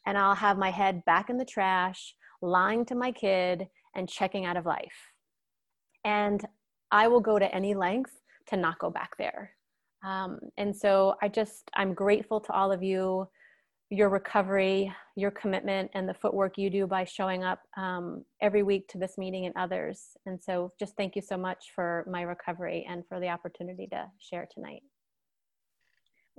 and 0.05 0.17
i'll 0.17 0.35
have 0.35 0.57
my 0.57 0.71
head 0.71 1.03
back 1.05 1.29
in 1.29 1.37
the 1.37 1.45
trash 1.45 2.15
lying 2.41 2.85
to 2.85 2.95
my 2.95 3.11
kid 3.11 3.67
and 3.95 4.09
checking 4.09 4.45
out 4.45 4.57
of 4.57 4.65
life. 4.65 5.11
And 6.05 6.43
I 6.91 7.07
will 7.07 7.19
go 7.19 7.37
to 7.39 7.53
any 7.53 7.75
length 7.75 8.13
to 8.47 8.57
not 8.57 8.79
go 8.79 8.89
back 8.89 9.11
there. 9.17 9.51
Um, 10.05 10.39
and 10.57 10.75
so 10.75 11.15
I 11.21 11.27
just, 11.27 11.69
I'm 11.75 11.93
grateful 11.93 12.39
to 12.39 12.53
all 12.53 12.71
of 12.71 12.81
you, 12.81 13.27
your 13.89 14.09
recovery, 14.09 14.93
your 15.15 15.31
commitment, 15.31 15.91
and 15.93 16.07
the 16.07 16.13
footwork 16.13 16.57
you 16.57 16.69
do 16.69 16.87
by 16.87 17.03
showing 17.03 17.43
up 17.43 17.59
um, 17.75 18.23
every 18.41 18.63
week 18.63 18.87
to 18.89 18.97
this 18.97 19.17
meeting 19.17 19.45
and 19.45 19.55
others. 19.57 20.17
And 20.25 20.41
so 20.41 20.71
just 20.79 20.95
thank 20.95 21.15
you 21.15 21.21
so 21.21 21.37
much 21.37 21.71
for 21.75 22.05
my 22.09 22.21
recovery 22.21 22.85
and 22.89 23.03
for 23.09 23.19
the 23.19 23.27
opportunity 23.27 23.87
to 23.87 24.05
share 24.19 24.47
tonight. 24.53 24.83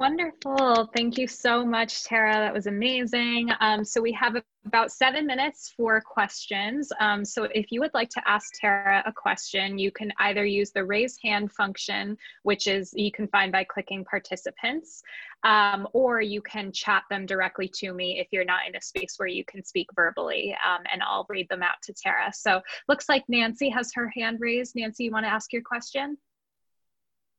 Wonderful. 0.00 0.88
Thank 0.96 1.18
you 1.18 1.26
so 1.28 1.62
much, 1.62 2.04
Tara. 2.04 2.32
That 2.32 2.54
was 2.54 2.66
amazing. 2.66 3.50
Um, 3.60 3.84
so 3.84 4.00
we 4.00 4.12
have 4.12 4.34
about 4.64 4.92
seven 4.92 5.26
minutes 5.26 5.74
for 5.76 6.00
questions. 6.00 6.90
Um, 7.00 7.22
so 7.22 7.48
if 7.54 7.70
you 7.70 7.80
would 7.80 7.92
like 7.92 8.08
to 8.10 8.22
ask 8.26 8.48
Tara 8.58 9.02
a 9.04 9.12
question, 9.12 9.78
you 9.78 9.90
can 9.92 10.10
either 10.20 10.46
use 10.46 10.70
the 10.70 10.86
raise 10.86 11.18
hand 11.22 11.52
function, 11.52 12.16
which 12.44 12.66
is 12.66 12.94
you 12.96 13.12
can 13.12 13.28
find 13.28 13.52
by 13.52 13.62
clicking 13.62 14.02
participants, 14.06 15.02
um, 15.44 15.86
or 15.92 16.22
you 16.22 16.40
can 16.40 16.72
chat 16.72 17.02
them 17.10 17.26
directly 17.26 17.68
to 17.74 17.92
me 17.92 18.20
if 18.20 18.28
you're 18.32 18.42
not 18.42 18.66
in 18.66 18.76
a 18.76 18.80
space 18.80 19.16
where 19.18 19.28
you 19.28 19.44
can 19.44 19.62
speak 19.62 19.88
verbally, 19.94 20.56
um, 20.66 20.82
and 20.90 21.02
I'll 21.02 21.26
read 21.28 21.46
them 21.50 21.62
out 21.62 21.76
to 21.82 21.92
Tara. 21.92 22.32
So 22.32 22.62
looks 22.88 23.10
like 23.10 23.24
Nancy 23.28 23.68
has 23.68 23.92
her 23.94 24.10
hand 24.16 24.38
raised. 24.40 24.76
Nancy, 24.76 25.04
you 25.04 25.10
want 25.10 25.26
to 25.26 25.30
ask 25.30 25.52
your 25.52 25.62
question? 25.62 26.16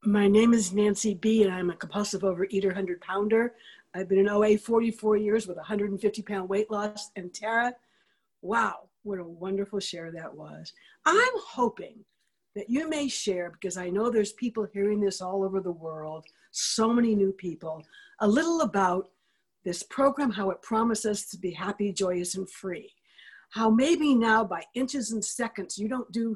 My 0.04 0.28
name 0.28 0.56
is 0.56 0.74
Nancy 0.74 1.14
B, 1.14 1.44
and 1.44 1.54
I'm 1.54 1.70
a 1.70 1.76
compulsive 1.76 2.22
overeater, 2.22 2.66
100 2.66 3.02
pounder. 3.02 3.54
I've 3.94 4.10
been 4.10 4.18
in 4.18 4.30
OA 4.30 4.58
44 4.58 5.16
years 5.18 5.46
with 5.46 5.58
150 5.58 6.24
pound 6.24 6.50
weight 6.50 6.72
loss. 6.72 7.12
And 7.16 7.32
Tara, 7.32 7.76
wow, 8.42 8.90
what 9.04 9.20
a 9.20 9.24
wonderful 9.24 9.80
share 9.80 10.12
that 10.12 10.34
was. 10.34 10.74
I'm 11.06 11.34
hoping 11.36 12.04
that 12.56 12.68
you 12.68 12.90
may 12.90 13.08
share, 13.08 13.52
because 13.52 13.78
I 13.78 13.92
know 13.92 14.10
there's 14.10 14.34
people 14.34 14.68
hearing 14.74 15.00
this 15.00 15.22
all 15.22 15.44
over 15.44 15.60
the 15.60 15.72
world, 15.72 16.26
so 16.50 16.92
many 16.92 17.14
new 17.14 17.32
people, 17.32 17.84
a 18.22 18.28
little 18.28 18.62
about 18.62 19.10
this 19.64 19.84
program, 19.84 20.32
how 20.32 20.50
it 20.50 20.64
promises 20.64 21.28
to 21.28 21.38
be 21.38 21.52
happy, 21.52 21.94
joyous, 21.94 22.34
and 22.34 22.50
free. 22.50 22.92
How 23.52 23.70
maybe 23.70 24.16
now 24.16 24.46
by 24.46 24.64
inches 24.74 25.12
and 25.12 25.24
seconds, 25.24 25.78
you 25.78 25.88
don't 25.88 26.12
do 26.12 26.36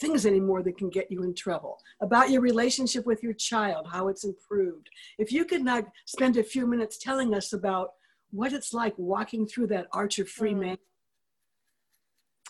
things 0.00 0.26
anymore 0.26 0.62
that 0.62 0.78
can 0.78 0.88
get 0.88 1.10
you 1.10 1.22
in 1.22 1.34
trouble, 1.34 1.78
about 2.00 2.30
your 2.30 2.40
relationship 2.40 3.06
with 3.06 3.22
your 3.22 3.34
child, 3.34 3.86
how 3.90 4.08
it's 4.08 4.24
improved. 4.24 4.88
If 5.18 5.32
you 5.32 5.44
could 5.44 5.62
not 5.62 5.84
spend 6.06 6.36
a 6.36 6.42
few 6.42 6.66
minutes 6.66 6.98
telling 6.98 7.34
us 7.34 7.52
about 7.52 7.90
what 8.30 8.52
it's 8.52 8.72
like 8.72 8.94
walking 8.96 9.46
through 9.46 9.68
that 9.68 9.86
arch 9.92 10.18
of 10.18 10.28
free 10.28 10.54
mm. 10.54 10.60
man, 10.60 10.78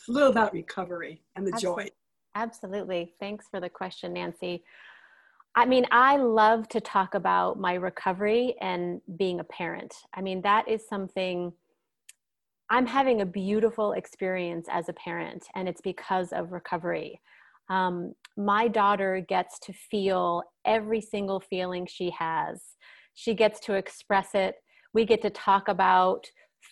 a 0.08 0.12
little 0.12 0.30
about 0.30 0.52
recovery 0.52 1.22
and 1.36 1.46
the 1.46 1.52
Absolutely. 1.52 1.84
joy. 1.84 1.90
Absolutely. 2.34 3.14
Thanks 3.20 3.46
for 3.50 3.60
the 3.60 3.68
question, 3.68 4.12
Nancy. 4.12 4.64
I 5.56 5.66
mean, 5.66 5.86
I 5.92 6.16
love 6.16 6.68
to 6.70 6.80
talk 6.80 7.14
about 7.14 7.60
my 7.60 7.74
recovery 7.74 8.56
and 8.60 9.00
being 9.16 9.38
a 9.38 9.44
parent. 9.44 9.94
I 10.12 10.20
mean, 10.20 10.42
that 10.42 10.68
is 10.68 10.86
something 10.88 11.52
I'm 12.70 12.86
having 12.86 13.20
a 13.20 13.26
beautiful 13.26 13.92
experience 13.92 14.66
as 14.70 14.88
a 14.88 14.94
parent, 14.94 15.44
and 15.54 15.68
it's 15.68 15.80
because 15.80 16.32
of 16.32 16.52
recovery. 16.52 17.20
Um, 17.68 18.14
my 18.36 18.68
daughter 18.68 19.24
gets 19.28 19.58
to 19.60 19.72
feel 19.72 20.42
every 20.64 21.00
single 21.00 21.40
feeling 21.40 21.86
she 21.86 22.10
has. 22.18 22.62
She 23.14 23.34
gets 23.34 23.60
to 23.60 23.74
express 23.74 24.30
it. 24.34 24.56
We 24.92 25.04
get 25.04 25.22
to 25.22 25.30
talk 25.30 25.68
about 25.68 26.26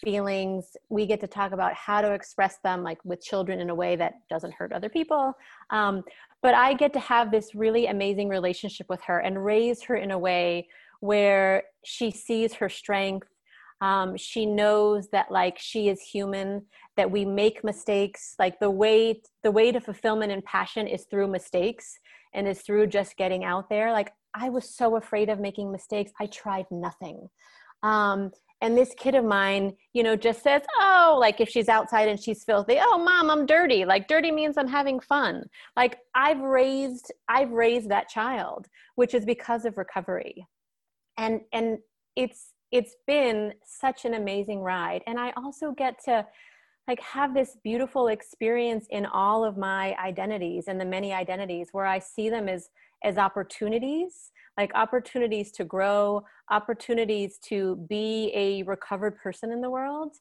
feelings. 0.04 0.76
We 0.88 1.06
get 1.06 1.20
to 1.20 1.26
talk 1.26 1.52
about 1.52 1.74
how 1.74 2.00
to 2.00 2.12
express 2.12 2.56
them, 2.64 2.82
like 2.82 2.98
with 3.04 3.22
children, 3.22 3.60
in 3.60 3.70
a 3.70 3.74
way 3.74 3.96
that 3.96 4.14
doesn't 4.30 4.54
hurt 4.54 4.72
other 4.72 4.88
people. 4.88 5.34
Um, 5.70 6.02
but 6.42 6.54
I 6.54 6.74
get 6.74 6.92
to 6.94 7.00
have 7.00 7.30
this 7.30 7.54
really 7.54 7.86
amazing 7.86 8.28
relationship 8.28 8.86
with 8.88 9.00
her 9.02 9.18
and 9.20 9.44
raise 9.44 9.82
her 9.82 9.96
in 9.96 10.10
a 10.10 10.18
way 10.18 10.68
where 11.00 11.64
she 11.84 12.10
sees 12.10 12.54
her 12.54 12.68
strength 12.68 13.28
um, 13.82 14.16
she 14.16 14.46
knows 14.46 15.08
that 15.08 15.30
like 15.30 15.58
she 15.58 15.88
is 15.88 16.00
human 16.00 16.64
that 16.96 17.10
we 17.10 17.24
make 17.24 17.64
mistakes. 17.64 18.36
Like 18.38 18.60
the 18.60 18.70
way 18.70 19.20
the 19.42 19.50
way 19.50 19.72
to 19.72 19.80
fulfillment 19.80 20.30
and 20.30 20.44
passion 20.44 20.86
is 20.86 21.04
through 21.10 21.26
mistakes 21.26 21.98
and 22.32 22.46
is 22.46 22.62
through 22.62 22.86
just 22.86 23.16
getting 23.16 23.44
out 23.44 23.68
there. 23.68 23.92
Like 23.92 24.12
i 24.34 24.48
was 24.48 24.74
so 24.74 24.96
afraid 24.96 25.28
of 25.28 25.40
making 25.40 25.72
mistakes. 25.72 26.12
I 26.20 26.26
tried 26.26 26.66
nothing. 26.70 27.28
Um, 27.82 28.30
and 28.60 28.78
this 28.78 28.94
kid 28.96 29.16
of 29.16 29.24
mine 29.24 29.72
you 29.92 30.04
know 30.04 30.14
just 30.14 30.44
says 30.44 30.62
oh 30.78 31.18
like 31.20 31.40
if 31.40 31.48
she's 31.48 31.68
outside 31.68 32.08
and 32.08 32.22
she's 32.22 32.44
filthy 32.44 32.76
oh 32.80 32.98
mom 32.98 33.30
i'm 33.30 33.46
dirty. 33.46 33.84
Like 33.84 34.06
dirty 34.06 34.30
means 34.30 34.56
i'm 34.56 34.68
having 34.68 35.00
fun. 35.00 35.42
Like 35.76 35.98
i've 36.14 36.40
raised 36.40 37.12
i've 37.28 37.50
raised 37.50 37.90
that 37.90 38.08
child 38.08 38.68
which 38.94 39.12
is 39.12 39.24
because 39.24 39.64
of 39.64 39.76
recovery. 39.76 40.46
And 41.18 41.40
and 41.52 41.78
it's 42.14 42.52
it's 42.72 42.96
been 43.06 43.52
such 43.64 44.04
an 44.04 44.14
amazing 44.14 44.60
ride. 44.60 45.02
And 45.06 45.20
i 45.20 45.32
also 45.36 45.72
get 45.72 46.02
to 46.06 46.26
like 46.88 47.00
have 47.00 47.32
this 47.32 47.56
beautiful 47.62 48.08
experience 48.08 48.86
in 48.90 49.06
all 49.06 49.44
of 49.44 49.56
my 49.56 49.94
identities 50.02 50.64
and 50.66 50.80
the 50.80 50.84
many 50.84 51.12
identities 51.12 51.68
where 51.70 51.86
i 51.86 51.98
see 51.98 52.28
them 52.28 52.48
as 52.48 52.70
as 53.04 53.18
opportunities 53.18 54.30
like 54.58 54.70
opportunities 54.74 55.50
to 55.52 55.64
grow 55.64 56.22
opportunities 56.50 57.38
to 57.48 57.76
be 57.88 58.30
a 58.34 58.62
recovered 58.64 59.16
person 59.16 59.50
in 59.50 59.60
the 59.60 59.70
world. 59.70 60.14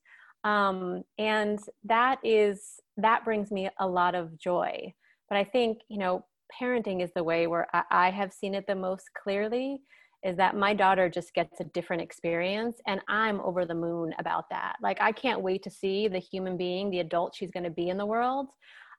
Um, 0.44 1.04
and 1.18 1.60
that 1.84 2.20
is 2.24 2.80
that 2.98 3.26
brings 3.26 3.52
me 3.52 3.70
a 3.80 3.88
lot 3.88 4.16
of 4.16 4.38
joy. 4.40 4.94
But 5.30 5.38
i 5.38 5.44
think 5.44 5.80
you 5.90 5.98
know 5.98 6.26
parenting 6.60 7.02
is 7.02 7.12
the 7.16 7.24
way 7.24 7.48
where 7.48 7.68
I, 7.74 7.84
I 7.92 8.12
have 8.12 8.34
seen 8.34 8.56
it 8.56 8.66
the 8.68 8.76
most 8.76 9.10
clearly 9.22 9.82
is 10.24 10.38
that 10.38 10.56
my 10.56 10.74
daughter 10.74 11.10
just 11.10 11.34
gets 11.34 11.60
a 11.60 11.64
different 11.66 12.02
experience 12.02 12.80
and 12.88 13.02
i'm 13.08 13.40
over 13.42 13.66
the 13.66 13.74
moon 13.74 14.14
about 14.20 14.46
that 14.50 14.76
like 14.82 15.02
i 15.02 15.12
can't 15.12 15.42
wait 15.42 15.64
to 15.64 15.70
see 15.70 16.08
the 16.08 16.20
human 16.20 16.58
being 16.58 16.90
the 16.90 17.00
adult 17.00 17.36
she's 17.36 17.52
going 17.52 17.64
to 17.64 17.70
be 17.70 17.90
in 17.90 17.98
the 17.98 18.06
world 18.06 18.48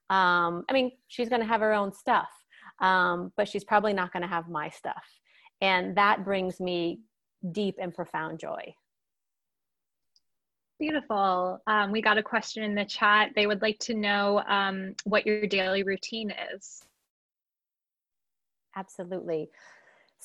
um, 0.09 0.63
i 0.69 0.73
mean 0.73 0.91
she's 1.07 1.29
going 1.29 1.41
to 1.41 1.47
have 1.47 1.61
her 1.61 1.73
own 1.73 1.93
stuff 1.93 2.29
um, 2.79 3.31
but 3.37 3.47
she's 3.47 3.63
probably 3.63 3.93
not 3.93 4.11
going 4.11 4.23
to 4.23 4.27
have 4.27 4.49
my 4.49 4.69
stuff 4.69 5.03
and 5.61 5.95
that 5.95 6.25
brings 6.25 6.59
me 6.59 6.99
deep 7.51 7.75
and 7.79 7.93
profound 7.93 8.39
joy 8.39 8.73
Beautiful. 10.79 11.61
Um, 11.67 11.91
we 11.93 12.01
got 12.01 12.17
a 12.17 12.23
question 12.23 12.61
in 12.61 12.75
the 12.75 12.83
chat. 12.83 13.29
They 13.35 13.47
would 13.47 13.61
like 13.61 13.79
to 13.79 13.93
know 13.93 14.43
um, 14.47 14.95
what 15.05 15.25
your 15.25 15.47
daily 15.47 15.83
routine 15.83 16.33
is. 16.53 16.81
Absolutely. 18.75 19.49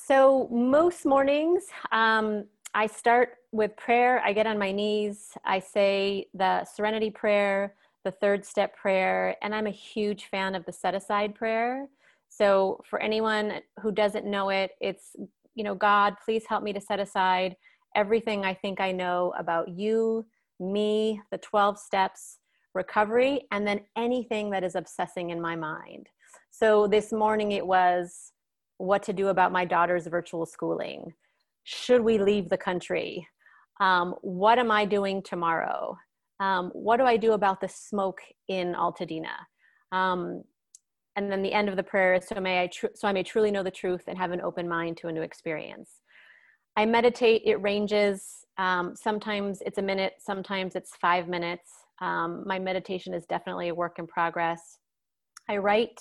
So, 0.05 0.47
most 0.49 1.05
mornings, 1.05 1.65
um, 1.91 2.45
I 2.73 2.87
start 2.87 3.35
with 3.51 3.75
prayer. 3.75 4.21
I 4.23 4.31
get 4.33 4.47
on 4.47 4.57
my 4.57 4.71
knees. 4.71 5.37
I 5.43 5.59
say 5.59 6.27
the 6.33 6.63
serenity 6.63 7.11
prayer, 7.11 7.75
the 8.05 8.11
third 8.11 8.45
step 8.45 8.75
prayer, 8.75 9.35
and 9.43 9.53
I'm 9.53 9.67
a 9.67 9.71
huge 9.71 10.25
fan 10.25 10.55
of 10.55 10.65
the 10.65 10.71
set 10.71 10.95
aside 10.95 11.35
prayer. 11.35 11.87
So, 12.29 12.81
for 12.89 12.99
anyone 12.99 13.59
who 13.81 13.91
doesn't 13.91 14.25
know 14.25 14.49
it, 14.49 14.71
it's, 14.79 15.15
you 15.53 15.63
know, 15.63 15.75
God, 15.75 16.15
please 16.23 16.45
help 16.47 16.63
me 16.63 16.73
to 16.73 16.81
set 16.81 16.99
aside 16.99 17.55
everything 17.93 18.45
I 18.45 18.53
think 18.53 18.79
I 18.79 18.91
know 18.93 19.33
about 19.37 19.67
you, 19.67 20.25
me, 20.59 21.21
the 21.29 21.37
12 21.37 21.77
steps, 21.77 22.39
recovery, 22.73 23.41
and 23.51 23.67
then 23.67 23.81
anything 23.97 24.49
that 24.51 24.63
is 24.63 24.75
obsessing 24.75 25.31
in 25.31 25.41
my 25.41 25.55
mind. 25.55 26.07
So, 26.51 26.87
this 26.87 27.11
morning 27.11 27.51
it 27.51 27.67
was, 27.67 28.31
what 28.79 29.03
to 29.03 29.13
do 29.13 29.27
about 29.27 29.51
my 29.51 29.65
daughter's 29.65 30.07
virtual 30.07 30.45
schooling. 30.45 31.13
Should 31.63 32.01
we 32.01 32.17
leave 32.17 32.49
the 32.49 32.57
country? 32.57 33.27
Um, 33.79 34.15
what 34.21 34.57
am 34.57 34.71
I 34.71 34.85
doing 34.85 35.21
tomorrow? 35.21 35.97
Um, 36.39 36.71
what 36.73 36.97
do 36.97 37.03
I 37.03 37.17
do 37.17 37.33
about 37.33 37.61
the 37.61 37.67
smoke 37.67 38.21
in 38.47 38.73
Altadena? 38.73 39.35
Um, 39.91 40.43
and 41.15 41.29
then 41.29 41.41
the 41.41 41.51
end 41.51 41.67
of 41.67 41.75
the 41.75 41.83
prayer 41.83 42.13
is 42.13 42.27
so 42.27 42.39
may 42.39 42.63
I 42.63 42.67
tr- 42.67 42.95
so 42.95 43.07
I 43.07 43.11
may 43.11 43.23
truly 43.23 43.51
know 43.51 43.63
the 43.63 43.69
truth 43.69 44.03
and 44.07 44.17
have 44.17 44.31
an 44.31 44.41
open 44.41 44.67
mind 44.67 44.95
to 44.97 45.09
a 45.09 45.11
new 45.11 45.21
experience. 45.21 45.89
I 46.77 46.85
meditate. 46.85 47.41
It 47.45 47.61
ranges. 47.61 48.45
Um, 48.57 48.95
sometimes 48.95 49.61
it's 49.65 49.77
a 49.77 49.81
minute. 49.81 50.13
Sometimes 50.19 50.75
it's 50.75 50.95
five 50.95 51.27
minutes. 51.27 51.69
Um, 51.99 52.43
my 52.45 52.57
meditation 52.57 53.13
is 53.13 53.25
definitely 53.25 53.67
a 53.67 53.75
work 53.75 53.99
in 53.99 54.07
progress. 54.07 54.77
I 55.49 55.57
write 55.57 55.99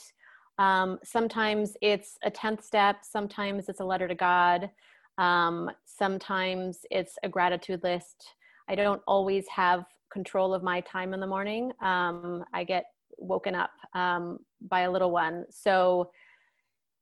um, 0.58 0.98
sometimes 1.04 1.76
it's 1.82 2.18
a 2.24 2.30
10th 2.30 2.62
step, 2.62 2.98
sometimes 3.02 3.68
it's 3.68 3.80
a 3.80 3.84
letter 3.84 4.08
to 4.08 4.14
God, 4.14 4.70
um, 5.18 5.70
sometimes 5.84 6.80
it's 6.90 7.16
a 7.22 7.28
gratitude 7.28 7.82
list. 7.82 8.34
I 8.68 8.74
don't 8.74 9.02
always 9.06 9.46
have 9.48 9.84
control 10.12 10.54
of 10.54 10.62
my 10.62 10.80
time 10.80 11.14
in 11.14 11.20
the 11.20 11.26
morning. 11.26 11.72
Um, 11.82 12.44
I 12.54 12.64
get 12.64 12.84
woken 13.18 13.54
up 13.54 13.70
um, 13.94 14.38
by 14.68 14.80
a 14.82 14.90
little 14.90 15.10
one. 15.10 15.44
So, 15.50 16.10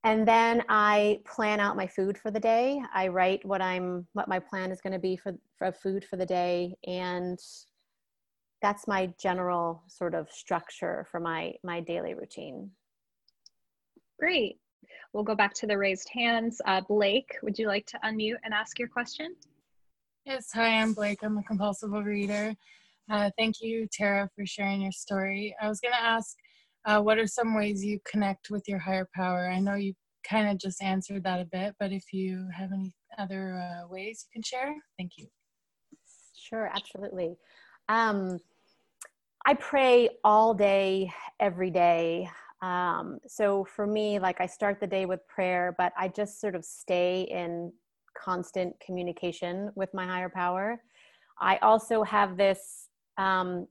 and 0.04 0.26
then 0.26 0.62
I 0.68 1.20
plan 1.26 1.60
out 1.60 1.76
my 1.76 1.86
food 1.86 2.16
for 2.16 2.30
the 2.30 2.40
day. 2.40 2.80
I 2.94 3.08
write 3.08 3.44
what 3.44 3.60
I'm, 3.60 4.06
what 4.12 4.28
my 4.28 4.38
plan 4.38 4.70
is 4.70 4.80
going 4.80 4.92
to 4.92 4.98
be 4.98 5.16
for, 5.16 5.32
for 5.58 5.72
food 5.72 6.04
for 6.04 6.16
the 6.16 6.26
day. 6.26 6.74
And 6.86 7.38
that's 8.62 8.88
my 8.88 9.12
general 9.20 9.82
sort 9.86 10.14
of 10.14 10.30
structure 10.30 11.06
for 11.10 11.20
my 11.20 11.52
my 11.62 11.80
daily 11.80 12.14
routine. 12.14 12.70
Great. 14.18 14.58
We'll 15.12 15.24
go 15.24 15.34
back 15.34 15.54
to 15.54 15.66
the 15.66 15.76
raised 15.76 16.08
hands. 16.12 16.60
Uh, 16.66 16.80
Blake, 16.80 17.36
would 17.42 17.58
you 17.58 17.68
like 17.68 17.86
to 17.86 17.98
unmute 18.04 18.36
and 18.44 18.54
ask 18.54 18.78
your 18.78 18.88
question? 18.88 19.34
Yes, 20.24 20.48
hi, 20.52 20.80
I'm 20.80 20.92
Blake. 20.92 21.20
I'm 21.22 21.38
a 21.38 21.42
compulsive 21.42 21.90
overeater. 21.90 22.56
Uh, 23.10 23.30
thank 23.38 23.60
you, 23.60 23.86
Tara, 23.92 24.28
for 24.34 24.44
sharing 24.44 24.82
your 24.82 24.92
story. 24.92 25.54
I 25.60 25.68
was 25.68 25.80
going 25.80 25.94
to 25.94 26.02
ask, 26.02 26.36
uh, 26.84 27.00
what 27.00 27.18
are 27.18 27.26
some 27.26 27.54
ways 27.54 27.84
you 27.84 28.00
connect 28.10 28.50
with 28.50 28.64
your 28.66 28.78
higher 28.78 29.08
power? 29.14 29.48
I 29.48 29.60
know 29.60 29.74
you 29.74 29.94
kind 30.28 30.48
of 30.48 30.58
just 30.58 30.82
answered 30.82 31.22
that 31.24 31.40
a 31.40 31.44
bit, 31.44 31.74
but 31.78 31.92
if 31.92 32.12
you 32.12 32.48
have 32.52 32.72
any 32.72 32.92
other 33.18 33.54
uh, 33.58 33.88
ways 33.88 34.26
you 34.26 34.32
can 34.32 34.42
share, 34.42 34.74
thank 34.98 35.12
you. 35.16 35.26
Sure, 36.34 36.70
absolutely. 36.74 37.36
Um, 37.88 38.38
I 39.46 39.54
pray 39.54 40.08
all 40.24 40.54
day, 40.54 41.12
every 41.38 41.70
day. 41.70 42.28
Um, 42.66 43.18
so 43.28 43.64
for 43.64 43.86
me, 43.86 44.18
like 44.18 44.40
I 44.40 44.46
start 44.46 44.80
the 44.80 44.86
day 44.88 45.06
with 45.06 45.20
prayer, 45.28 45.74
but 45.78 45.92
I 45.96 46.08
just 46.08 46.40
sort 46.40 46.56
of 46.56 46.64
stay 46.64 47.28
in 47.30 47.72
constant 48.18 48.74
communication 48.84 49.70
with 49.76 49.92
my 49.94 50.04
higher 50.04 50.28
power. 50.28 50.82
I 51.40 51.58
also 51.58 52.02
have 52.02 52.36
this 52.36 52.88
um, 53.18 53.68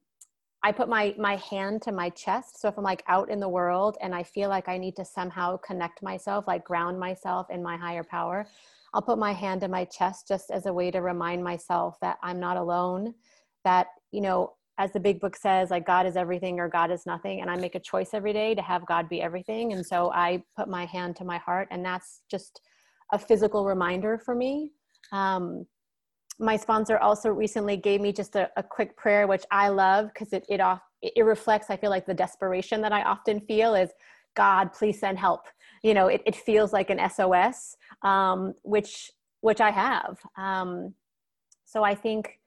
I 0.64 0.72
put 0.72 0.88
my 0.88 1.14
my 1.20 1.36
hand 1.36 1.82
to 1.84 1.92
my 1.92 2.10
chest. 2.10 2.62
So 2.62 2.70
if 2.70 2.78
I'm 2.78 2.84
like 2.84 3.04
out 3.08 3.30
in 3.30 3.40
the 3.40 3.50
world 3.50 3.98
and 4.02 4.16
I 4.16 4.24
feel 4.24 4.50
like 4.50 4.70
I 4.70 4.78
need 4.78 4.96
to 4.96 5.06
somehow 5.06 5.58
connect 5.58 6.02
myself, 6.02 6.46
like 6.48 6.64
ground 6.64 6.98
myself 6.98 7.48
in 7.50 7.62
my 7.62 7.76
higher 7.76 8.04
power, 8.04 8.48
I'll 8.94 9.02
put 9.02 9.20
my 9.20 9.34
hand 9.34 9.62
to 9.62 9.68
my 9.68 9.86
chest 9.86 10.28
just 10.28 10.52
as 10.52 10.68
a 10.68 10.74
way 10.74 10.90
to 10.92 11.02
remind 11.02 11.44
myself 11.44 11.98
that 12.02 12.18
I'm 12.24 12.40
not 12.40 12.58
alone, 12.58 13.14
that 13.66 13.88
you 14.12 14.22
know, 14.22 14.54
as 14.78 14.92
the 14.92 15.00
big 15.00 15.20
book 15.20 15.36
says, 15.36 15.72
like 15.72 15.86
God 15.86 16.06
is 16.06 16.18
everything 16.18 16.60
or 16.60 16.68
God 16.68 16.92
is 16.92 17.06
nothing, 17.06 17.42
and 17.42 17.50
I 17.50 17.56
make 17.56 17.76
a 17.76 17.80
choice 17.80 18.10
every 18.14 18.34
day 18.34 18.56
to 18.56 18.62
have 18.62 18.86
God 18.86 19.08
be 19.08 19.22
everything. 19.22 19.74
And 19.74 19.86
so 19.86 20.12
I 20.12 20.44
put 20.58 20.68
my 20.68 20.86
hand 20.86 21.16
to 21.18 21.26
my 21.26 21.38
heart, 21.38 21.68
and 21.72 21.84
that's 21.84 22.22
just 22.30 22.62
a 23.14 23.20
physical 23.20 23.66
reminder 23.66 24.18
for 24.18 24.36
me. 24.36 24.72
Um, 25.12 25.66
my 26.40 26.58
sponsor 26.58 26.98
also 26.98 27.30
recently 27.30 27.78
gave 27.78 28.02
me 28.02 28.12
just 28.12 28.36
a, 28.36 28.50
a 28.58 28.64
quick 28.64 28.98
prayer, 28.98 29.28
which 29.28 29.46
I 29.52 29.70
love 29.70 30.10
because 30.14 30.34
it 30.34 30.46
it 30.50 30.60
off 30.60 30.82
it 31.02 31.24
reflects. 31.24 31.70
I 31.70 31.78
feel 31.78 31.90
like 31.90 32.06
the 32.06 32.14
desperation 32.14 32.82
that 32.82 32.92
I 32.92 33.04
often 33.04 33.40
feel 33.42 33.76
is, 33.76 33.92
God, 34.36 34.74
please 34.74 35.00
send 35.00 35.18
help. 35.18 35.42
You 35.84 35.94
know, 35.94 36.08
it, 36.08 36.22
it 36.26 36.36
feels 36.36 36.74
like 36.74 36.90
an 36.90 37.00
SOS, 37.10 37.78
um, 38.02 38.54
which 38.64 39.12
which 39.42 39.62
I 39.62 39.72
have. 39.72 40.18
Um, 40.38 40.94
so 41.66 41.84
I 41.84 41.96
think 41.96 42.40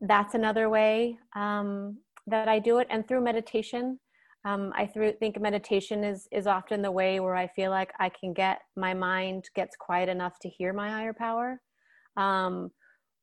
that's 0.00 0.34
another 0.34 0.68
way 0.68 1.18
um, 1.34 1.98
that 2.26 2.48
I 2.48 2.58
do 2.58 2.78
it, 2.78 2.86
and 2.90 3.06
through 3.06 3.22
meditation. 3.22 3.98
Um, 4.44 4.72
I 4.74 4.86
through, 4.86 5.12
think 5.14 5.40
meditation 5.40 6.04
is 6.04 6.28
is 6.30 6.46
often 6.46 6.80
the 6.82 6.90
way 6.90 7.20
where 7.20 7.34
I 7.34 7.48
feel 7.48 7.70
like 7.70 7.92
I 7.98 8.08
can 8.08 8.32
get 8.32 8.60
my 8.76 8.94
mind 8.94 9.50
gets 9.54 9.76
quiet 9.76 10.08
enough 10.08 10.38
to 10.40 10.48
hear 10.48 10.72
my 10.72 10.90
higher 10.90 11.12
power. 11.12 11.60
Um, 12.16 12.70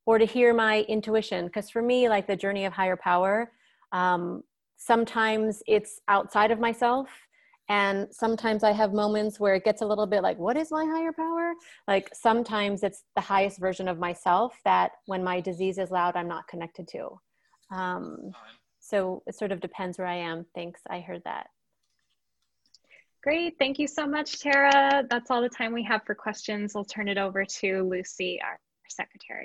or 0.06 0.18
to 0.18 0.24
hear 0.24 0.54
my 0.54 0.82
intuition 0.82 1.46
because 1.46 1.68
for 1.68 1.82
me 1.82 2.08
like 2.08 2.26
the 2.26 2.36
journey 2.36 2.64
of 2.64 2.72
higher 2.72 2.96
power 2.96 3.52
um, 3.92 4.42
sometimes 4.76 5.62
it's 5.66 6.00
outside 6.08 6.50
of 6.50 6.60
myself 6.60 7.08
and 7.68 8.06
sometimes 8.12 8.62
i 8.62 8.72
have 8.72 8.92
moments 8.92 9.40
where 9.40 9.54
it 9.54 9.64
gets 9.64 9.82
a 9.82 9.86
little 9.86 10.06
bit 10.06 10.22
like 10.22 10.38
what 10.38 10.56
is 10.56 10.70
my 10.70 10.84
higher 10.84 11.12
power 11.12 11.52
like 11.88 12.08
sometimes 12.14 12.82
it's 12.82 13.04
the 13.14 13.20
highest 13.20 13.58
version 13.58 13.88
of 13.88 13.98
myself 13.98 14.56
that 14.64 14.92
when 15.06 15.22
my 15.22 15.40
disease 15.40 15.78
is 15.78 15.90
loud 15.90 16.16
i'm 16.16 16.28
not 16.28 16.46
connected 16.48 16.86
to 16.88 17.08
um, 17.72 18.30
so 18.78 19.22
it 19.26 19.34
sort 19.34 19.52
of 19.52 19.60
depends 19.60 19.98
where 19.98 20.06
i 20.06 20.14
am 20.16 20.46
thanks 20.54 20.80
i 20.90 21.00
heard 21.00 21.22
that 21.24 21.48
Great. 23.26 23.56
Thank 23.58 23.80
you 23.80 23.88
so 23.88 24.06
much, 24.06 24.38
Tara. 24.38 25.04
That's 25.10 25.32
all 25.32 25.42
the 25.42 25.48
time 25.48 25.72
we 25.72 25.82
have 25.82 26.04
for 26.06 26.14
questions. 26.14 26.76
We'll 26.76 26.84
turn 26.84 27.08
it 27.08 27.18
over 27.18 27.44
to 27.44 27.82
Lucy, 27.82 28.40
our 28.40 28.56
secretary. 28.88 29.44